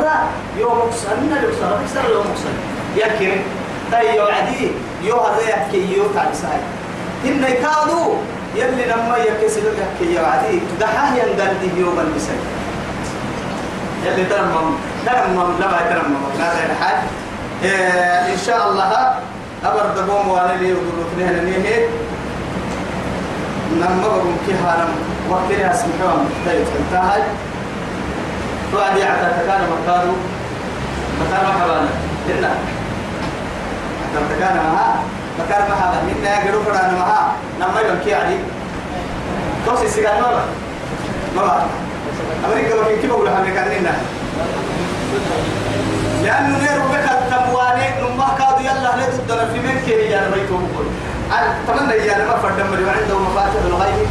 [0.59, 2.51] يوم سا من ربك سر ربك سر يوم سا
[2.97, 3.43] يكير
[3.91, 4.71] تايو عدي
[5.03, 6.61] يو هذا يحكي يو تعساي
[7.25, 8.15] إن كانوا
[8.59, 12.39] يلي لما يكسر يحكي يا عدي دحاه ينقل دي يوم المسك
[14.07, 14.75] يلي ترمم
[15.07, 16.97] ترمم لا ترمم لا زين حال
[17.65, 19.15] إيه إن شاء الله
[19.65, 21.87] أبر دبوم وأنا لي ودلوك نهنا نيه
[23.77, 24.93] نما بقوم كيها نم
[25.33, 27.23] وقت لي اسمعهم طيب انتهى
[28.75, 30.17] وعد يعتا تكان مكانه
[31.21, 31.89] مكان حوانا
[32.29, 32.51] هنا
[34.31, 35.03] تكان معها
[35.39, 38.39] مكان معها منا يقولوا فرنا معها نما يوم كي علي
[39.67, 40.45] توسي سيجان ما
[41.37, 41.67] ما
[42.47, 43.93] أمريكا لو كيف بقول حنا كاننا
[46.25, 50.87] لأنه نيرو بك التمواني نما كادوا يلا ندنا في من كي يا بيتو بقول
[51.33, 54.07] أتمنى يا ما فردم اللي عنده مفاتيح الغيب.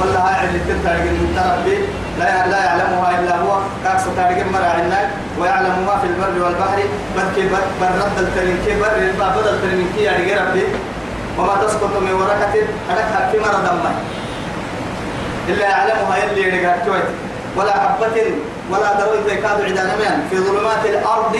[0.00, 1.78] والله هاي اللي تنتهي من ربي
[2.18, 3.58] لا لا يعلمها إلا هو.
[3.84, 6.78] كاكس تاريخ مراعينا ويعلم ما في البر والبحر.
[7.16, 10.64] بل كي بر بر رد الترين كي بر بدل الترين كي يعني ربي.
[11.38, 12.54] وما تسقط من ورقة
[12.90, 13.94] أدك في مرض ما
[15.48, 16.74] إلا يعلمها يلي يرجع
[17.56, 18.16] ولا حبة
[18.70, 21.36] ولا دروي تكاد عدانا في ظلمات الأرض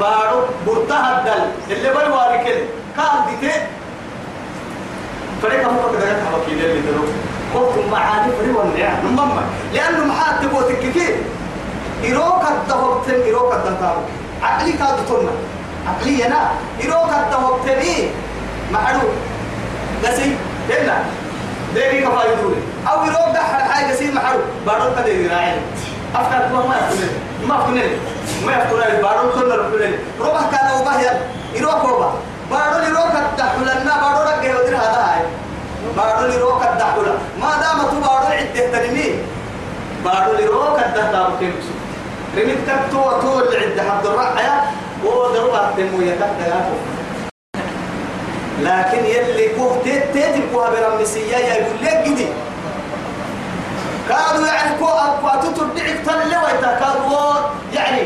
[0.00, 1.42] بارو برتها الدل.
[1.70, 2.64] اللي بالواري كده
[2.96, 3.54] كان ديتي
[5.42, 7.04] فريق هو كده كده وكيل اللي درو
[7.54, 9.06] قلت معاني فريق والنعم.
[9.06, 9.42] نمما
[9.74, 11.16] لأنه محات تبغى تككي
[12.04, 13.96] إيروك الدهب تن إيروك الدهب
[14.42, 15.30] عقلي كاد تنا
[15.88, 16.50] عقلي أنا.
[16.80, 18.08] إيروك الدهب تني
[18.72, 19.00] معلو
[20.06, 20.36] قسي
[20.70, 21.04] هنا
[21.74, 22.56] ديري كفاية دولي
[22.88, 25.52] أو إيروك ده حاجة قسي معلو بارو كده يراعي.
[26.14, 27.08] أفكار ما يفكر
[27.48, 27.90] ما يفكر
[28.46, 29.30] ما يفكر بارو
[29.62, 29.90] ربنا
[30.20, 31.20] ربع كان وبهيا
[31.54, 32.12] إيروك وبه
[32.52, 35.22] بارو لروك الدحولنا بارو لك يودر هذا هاي.
[35.96, 39.08] بارو لروك الدحولا ما دام تو بارو عدة تنمي
[40.04, 41.74] بارو لروك الدحولا بكيمسو
[42.36, 44.54] رميت كتو تو العدة عبد الرحية
[45.04, 46.52] ودروا تنمو يتحدى
[48.62, 52.26] لكن يلي كوه تيت تيت كوه برمسية يقول لك جدي.
[54.08, 56.78] كادوا يعني كو أبقى تتردعك تلي ويتا.
[56.80, 57.32] كادوا
[57.74, 58.02] يعني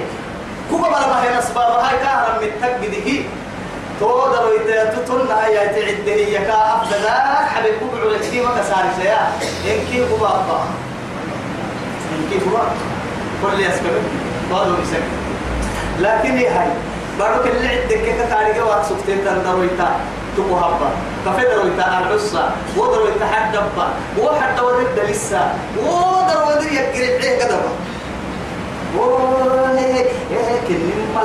[0.71, 3.23] كوبا بلا ما هي نسبة هاي كهرم من تقده
[4.01, 7.09] تودر ويتتون هيا تعد هي كا أفضل.
[7.55, 9.15] حبيب بقعوا لك ما كسار شيء.
[9.67, 10.61] إنكي هو أبا
[12.13, 12.59] إنكي هو
[13.43, 14.03] كل يسكب
[14.53, 15.03] قالوا يسكب
[16.01, 16.69] لكن هاي
[17.19, 19.91] بارك اللي عندك كيف تاريخ وقت سكتين تندرويتا
[20.37, 20.91] تبو هبا.
[21.27, 22.53] كفدرويتا العصا.
[22.77, 23.89] ودرويتا حد دبا.
[24.19, 27.71] وحد ودد لسه ودر ودر يكري عليه قدبا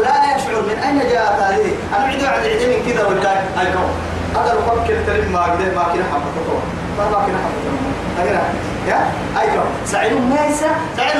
[0.01, 3.87] لا يشعر من أين جاءت هذه؟ أنا عدو عن العلم كذا ولا أيكم
[4.35, 6.59] هذا أفكر تريد ما قدر ما كنا حبة
[6.97, 8.41] ما كنا حبة
[8.87, 9.11] يا؟
[9.41, 10.67] أيكم سعيد ما يسا
[10.97, 11.15] سعيد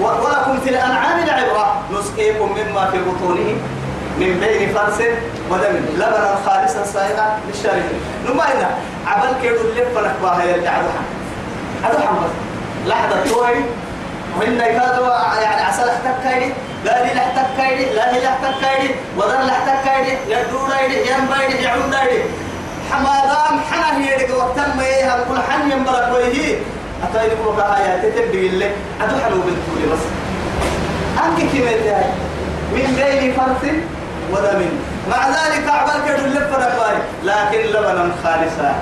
[0.00, 3.56] ولكم في الأنعام العبرة نسقيكم مما في بطونه
[4.18, 4.98] من بين فرس
[5.50, 8.00] ودم لبنا خالصا سائغا للشاربين.
[8.26, 8.70] نما هنا
[9.06, 11.04] عبل كيدو اللي فنك باها يلي عدو حم
[11.84, 12.16] عدو حم
[12.86, 13.54] لحظة توي
[14.38, 16.52] وإن كادوا يعني عسل احتكايدي
[16.88, 22.22] قال لي احتكايدي لا هي احتكايدي وذر احتكايدي يدورايدي ينبايدي يعودايدي
[22.92, 26.56] حمادام حنا هي دي وقتم ما هي كل حن ينبرك ويهي
[27.02, 28.70] أتايدي بوكا هيا تتبدي اللي
[29.00, 30.04] عدو حلو بالتولي بس.
[31.24, 31.64] أنك كيف
[32.72, 33.72] من بين فرث
[34.32, 34.68] ودم
[35.10, 36.50] مع ذلك أعمال كدو اللفة
[37.24, 38.74] لكن لبنا خالصا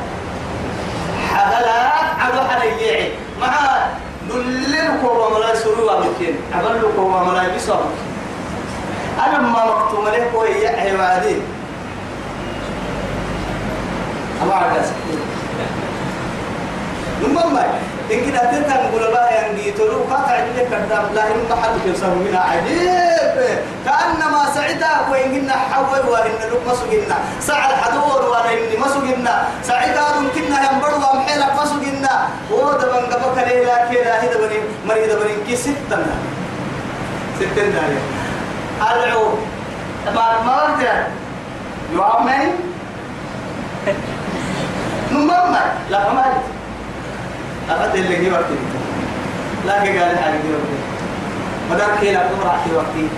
[1.34, 1.82] حغلا
[2.20, 3.48] عدو حليعي مع
[4.28, 7.80] دللكم وملا سروا مكين عملكم وملا بصر
[9.26, 11.36] أنا ما مكتوم له هو يا عبادي.
[14.42, 14.88] أما عدس
[17.22, 17.78] نمما
[18.12, 21.04] إن كده تنتهي نقول بقى يعني تلو قاطع اللي كذاب.
[21.14, 22.40] لا هم محل كيسر منها.
[22.40, 23.58] عجيب.
[23.84, 30.02] كأنما سعيدا وإن كنا حول وإن لك مسجنا سعد حدور وإن مسجنا سعيدا
[30.34, 35.98] كنا ينبر ومحيلك مسجنا وده من قبك ليلا كده هذا بني مريض بني كي ستة.
[37.40, 37.98] ستة داري.
[38.82, 39.28] ألعو
[40.14, 40.82] ما ما ورد
[41.92, 42.50] يوامين
[45.12, 46.24] نمما لا ما
[47.70, 48.58] أخذ اللي جي وقتي.
[49.66, 50.78] لكن قال حالي جي وقتي.
[51.70, 53.08] مدار كيلا تمرع في وقتي.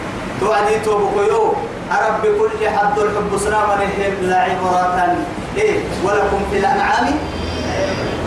[0.41, 1.55] توعدي توبك يو
[1.93, 5.17] أرب بكل حد الحب سلام عليهم لا عبرة.
[5.57, 7.07] إيه ولكم في الأنعام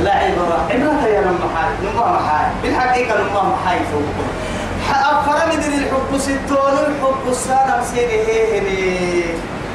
[0.04, 0.68] لا عبرة.
[0.70, 1.70] عبرة يا نم محاي.
[1.84, 2.46] نم محاي.
[2.64, 4.28] بالحقيقة نم محاي فوقكم
[5.26, 9.24] فرمد الحب ستون الحب السنة سيني هي هي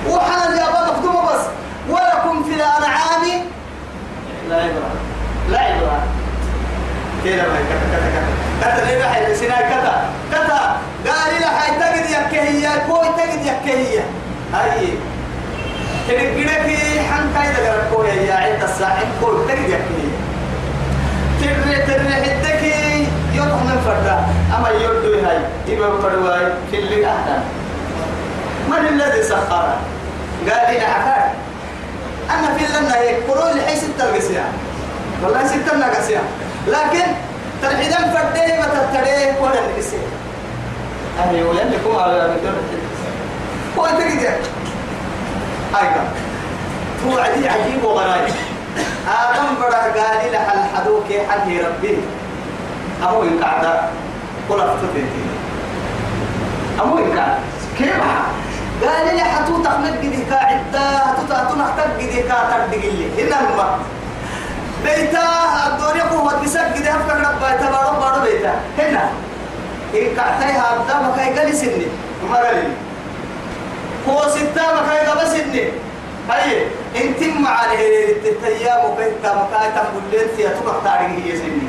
[0.08, 1.44] وحنا الجابة مخدومة بس.
[1.88, 3.24] ولكم في الأنعام
[4.48, 4.90] لا عبرة.
[5.50, 6.02] لا عبرة.
[7.24, 12.10] كده ما كتا كتا كتا كتا ليه بحي لسنا كتا كتا قال لي حي تجد
[12.10, 14.04] يا كهية كوي تجد يا كهية
[14.54, 14.88] هاي.
[16.08, 20.18] كده كده كي حن كاي دقر كوي يا عند الساعة كوي تجد يا كهية
[21.40, 22.62] ترى ترى حدك
[23.34, 24.24] يوم من فردا.
[24.58, 25.38] أما يردو هاي
[25.68, 27.38] يبقى فرواي في اللي أهدى.
[28.68, 29.68] من الذي سخر
[30.50, 31.32] قال لي حكاية
[32.30, 34.44] أنا في لنا هيك قرون لحي ستة القسيا
[35.22, 36.20] والله ستة القسيا
[36.68, 37.06] لكن
[38.12, 39.98] فرديه ما تتريه ولا القسيا
[41.18, 42.54] أهي ولن لكم على مدر
[43.78, 44.30] هو أنت كده
[45.80, 46.04] أيضا.
[47.06, 48.34] هو عدي عجيب وغرايب
[49.08, 51.98] آدم بڑا قال لها الحدوك حد ربي.
[53.02, 53.88] أبو إنكعدا
[54.48, 55.24] قل أفتتنتي
[56.80, 57.38] أبو إنكعدا
[57.78, 57.96] كيف
[58.82, 63.78] قال لي حتو تخمد قدي كاعدة حتو تأتو نحتاج قدي كاتر دقلي الماء
[64.84, 65.26] بيتا
[65.66, 68.54] الدنيا قوة بسك قدي هفكر ربا تبارو بارو بيتا.
[68.78, 69.10] هنا.
[69.94, 71.86] إن كعتاي هابدا مكاي قلي سني
[72.30, 72.68] ما قلي.
[74.08, 75.64] هو ستا مكاي قبا سني
[76.30, 76.66] هاي.
[76.96, 81.68] انت مع التيام وبيتا مكاي تقول لين فيها تبقى تاريخ هي سني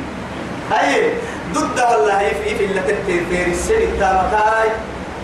[0.72, 1.12] هاي.
[1.54, 4.22] ضد والله في في اللي تنتهي في السنة.
[4.22, 4.70] مكاي.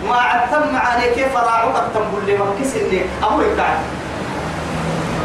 [0.09, 3.79] ما عتم عليك كيف راعوك التنبول لي مكس اللي أمو يكعد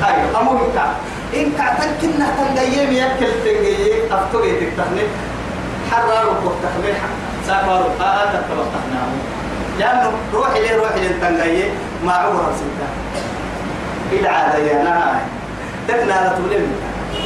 [0.04, 0.94] أيوة أمو يكعد
[1.34, 5.02] إن كعتك كنا تنقيم يأكل تنقيم أفتوغي تكتخني
[5.90, 6.92] حرارو بوتخني
[7.46, 9.08] سافروا آآ تتبطخناه
[9.78, 11.70] لأنه روحي لي روحي لي تنقيم
[12.04, 12.88] ما عورا سنتا.
[14.12, 15.20] إلى عادة يا نهاي
[15.88, 16.72] تكنا لتولم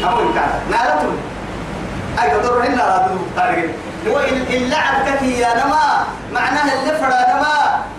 [0.04, 1.20] أمو يكعد نالتولم
[2.22, 3.28] أي قدر هنا لا تدوب
[4.08, 7.56] هو اللعب كفي يا نما معناها اللفرة نما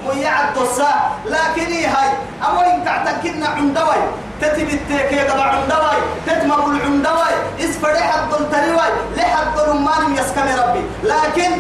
[0.08, 0.93] ميعد تصا
[1.26, 2.10] لكن هاي؟
[2.47, 4.01] أول تعتكنا عندوي.
[4.41, 4.80] تتبت
[5.10, 5.97] كي قبع عندوي.
[6.26, 8.89] تتمر العندوي اسفري حد التريوي.
[9.18, 10.82] لحد رمان يسكن ربي.
[11.03, 11.51] لكن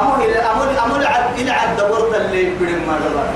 [0.00, 3.26] أمول أمول أمول عد إلى عد دورت اللي بدم ما دبر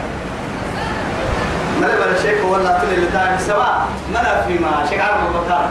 [1.81, 3.67] ملا بلا شيء ولا تلي اللي تاني سوا.
[4.15, 5.71] ملا في ما شيء عارف بطارك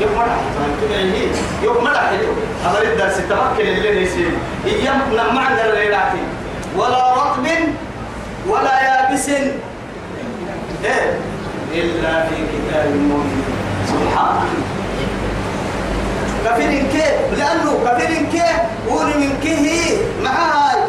[0.00, 0.36] يوم مرة
[0.82, 1.28] تبعيه
[1.62, 2.32] يوم مرة حلو
[2.66, 4.32] أمر الدرس تمكن اللي نسيب
[4.66, 6.22] إيام نمع عند الريلاتي
[6.76, 7.46] ولا رطب
[8.48, 9.28] ولا يابس
[10.84, 11.18] إيه
[11.72, 13.44] إلا في كتاب مبين
[13.86, 14.48] سبحان
[16.44, 18.56] كفر كيف لأنه كفر كيف
[18.88, 20.82] قول من كيه معاي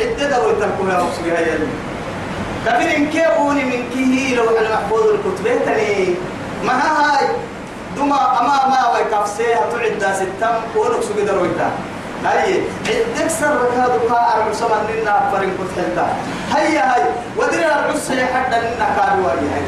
[0.00, 1.58] عدة دور تركوا يا رسول يا
[2.66, 6.14] كفر كيف قول من كيه لو أنا محفوظ الكتبتني
[6.64, 7.26] معاي
[7.96, 11.70] دوما أما ما ويكفسيها تعد ستم ونقص قدر ويتا.
[12.24, 13.58] هاي عندك سر
[14.08, 16.06] كا أرعو سما لنا فرين كنت حلتا
[16.54, 17.02] هيا هاي
[17.64, 19.62] أرعو سي حدا لنا كادو واجي هاي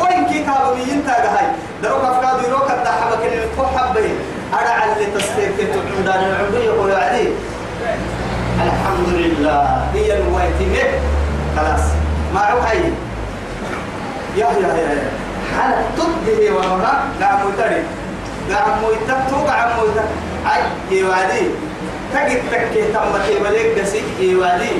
[0.00, 1.46] وين كي كابو مين تاga هاي؟
[1.82, 4.16] درو كفكادو يروك الدحبة كلمة كو حبين.
[4.52, 7.30] أرعى اللي تستيك تتعودان العمر يقول عليه
[8.66, 10.86] الحمد لله هي الويتين
[11.56, 11.84] خلاص.
[12.34, 12.78] ما عوحي
[14.36, 15.21] يا يا يا.
[15.56, 17.82] حال تبدي ومها قام متري
[18.50, 20.08] قام ميتك تو قام ميتك
[20.52, 21.44] أي يوادي
[22.14, 24.72] تجد تكي تم تبليك دسي يوادي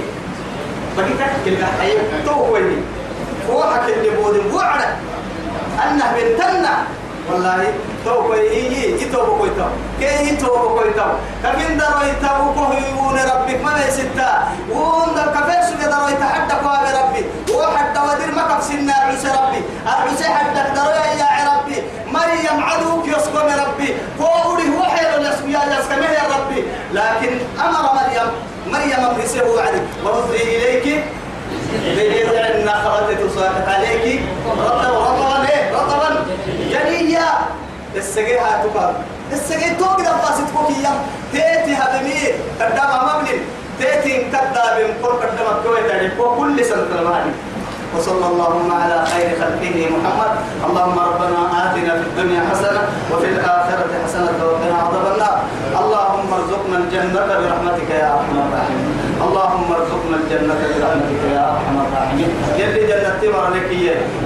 [0.97, 1.93] بدي تكي الحي
[2.27, 2.85] تو وين
[3.51, 4.83] هو حكي اللي بود وعد
[5.83, 6.75] أنه بنتنا
[7.31, 8.39] والله تو كوي
[9.01, 9.69] يتو بكوي تو
[10.01, 11.11] كي يتو بكوي تو
[11.45, 16.77] كفين درو يتو بكوي ون ربك ما يستا ون در كفين سو درو يتحدى كوا
[16.99, 17.23] ربي.
[17.55, 20.91] وحتى ودير ما كفسنا عيسى ربي عيسى حتى درو
[21.23, 21.77] يا ربي
[22.15, 23.89] مريم عدوك يسكن ربي
[24.21, 26.61] قولي هو حيل الاسم يا يسكن يا ربي
[26.93, 28.31] لكن أمر مريم
[29.23, 31.05] مريم امرسه وعد وهزي إليك.
[31.97, 34.23] بجذع النخلة تساقط عليك.
[34.47, 36.27] رطبا رطبا إيه؟ رطبا.
[36.71, 37.29] جنيا
[37.97, 38.95] السجيها تقال
[39.33, 40.93] السجيه توقد الله ستفوكيا
[41.33, 42.21] تيتي هدمي
[42.61, 43.41] قدام مبلل
[43.79, 47.33] تيتي كذاب قر قدام الكويت وكل سنة المالي
[47.97, 50.33] وصلى اللهم على خير خلقه محمد.
[50.67, 55.39] اللهم ربنا آتنا في الدنيا حسنة وفي الآخرة حسنة وقنا عذاب النار.
[55.81, 59.02] اللهم ارزقنا الجنة برحمتك يا أرحم الراحمين.
[59.25, 62.31] اللهم ارزقنا الجنة برحمتك يا أرحم الراحمين.
[62.59, 63.69] يلي جنة تمر لك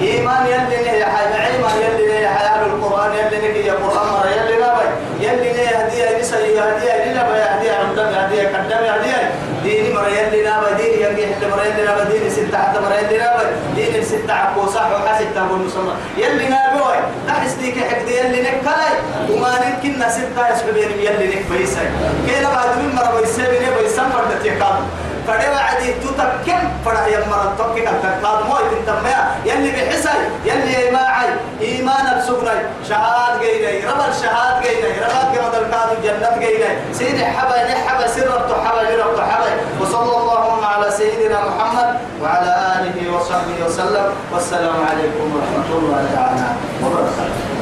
[0.01, 4.87] إيمان يلي نهي حي إيمان يلي نهي حياة القرآن يلي نهي قرآن مر يلي نبي
[5.25, 9.31] يلي نهي هدية نسي هدية لنبي هدية عمدم هدية قدم هدية.
[9.63, 10.69] ديني مر يلي نبي
[11.11, 13.45] مر يلي نبي ديني ستة حتى مر يلي نبي
[13.75, 16.95] دين الستة عكو صح وحاسب تابو المسلم يلي نابوي
[17.27, 18.93] تحس ديك حق يلي نكلاي
[19.31, 21.87] وما نمكن ستة يسببين يلي نك بيساي.
[22.27, 24.79] كيلا بعد من مرة بيسابين بيسام فرد تيقام
[25.27, 30.09] فدي وعدي تتكم فدا يا مرة تكك التقاد مو تنتميا يلي بحسي
[30.45, 31.29] يلي معي
[31.61, 32.59] إيمان السبني
[32.89, 38.29] شهاد جيني رب الشهاد جيني رب كما تلقاد الجنة جيني سيدي حبا نحبا سر
[38.65, 39.51] حبا لرب حبا
[39.81, 41.89] وصلى اللهم على سيدنا محمد
[42.21, 44.07] وعلى آله وصحبه وسلم.
[44.33, 46.47] والسلام عليكم ورحمة الله تعالى
[46.83, 47.56] وبركاته.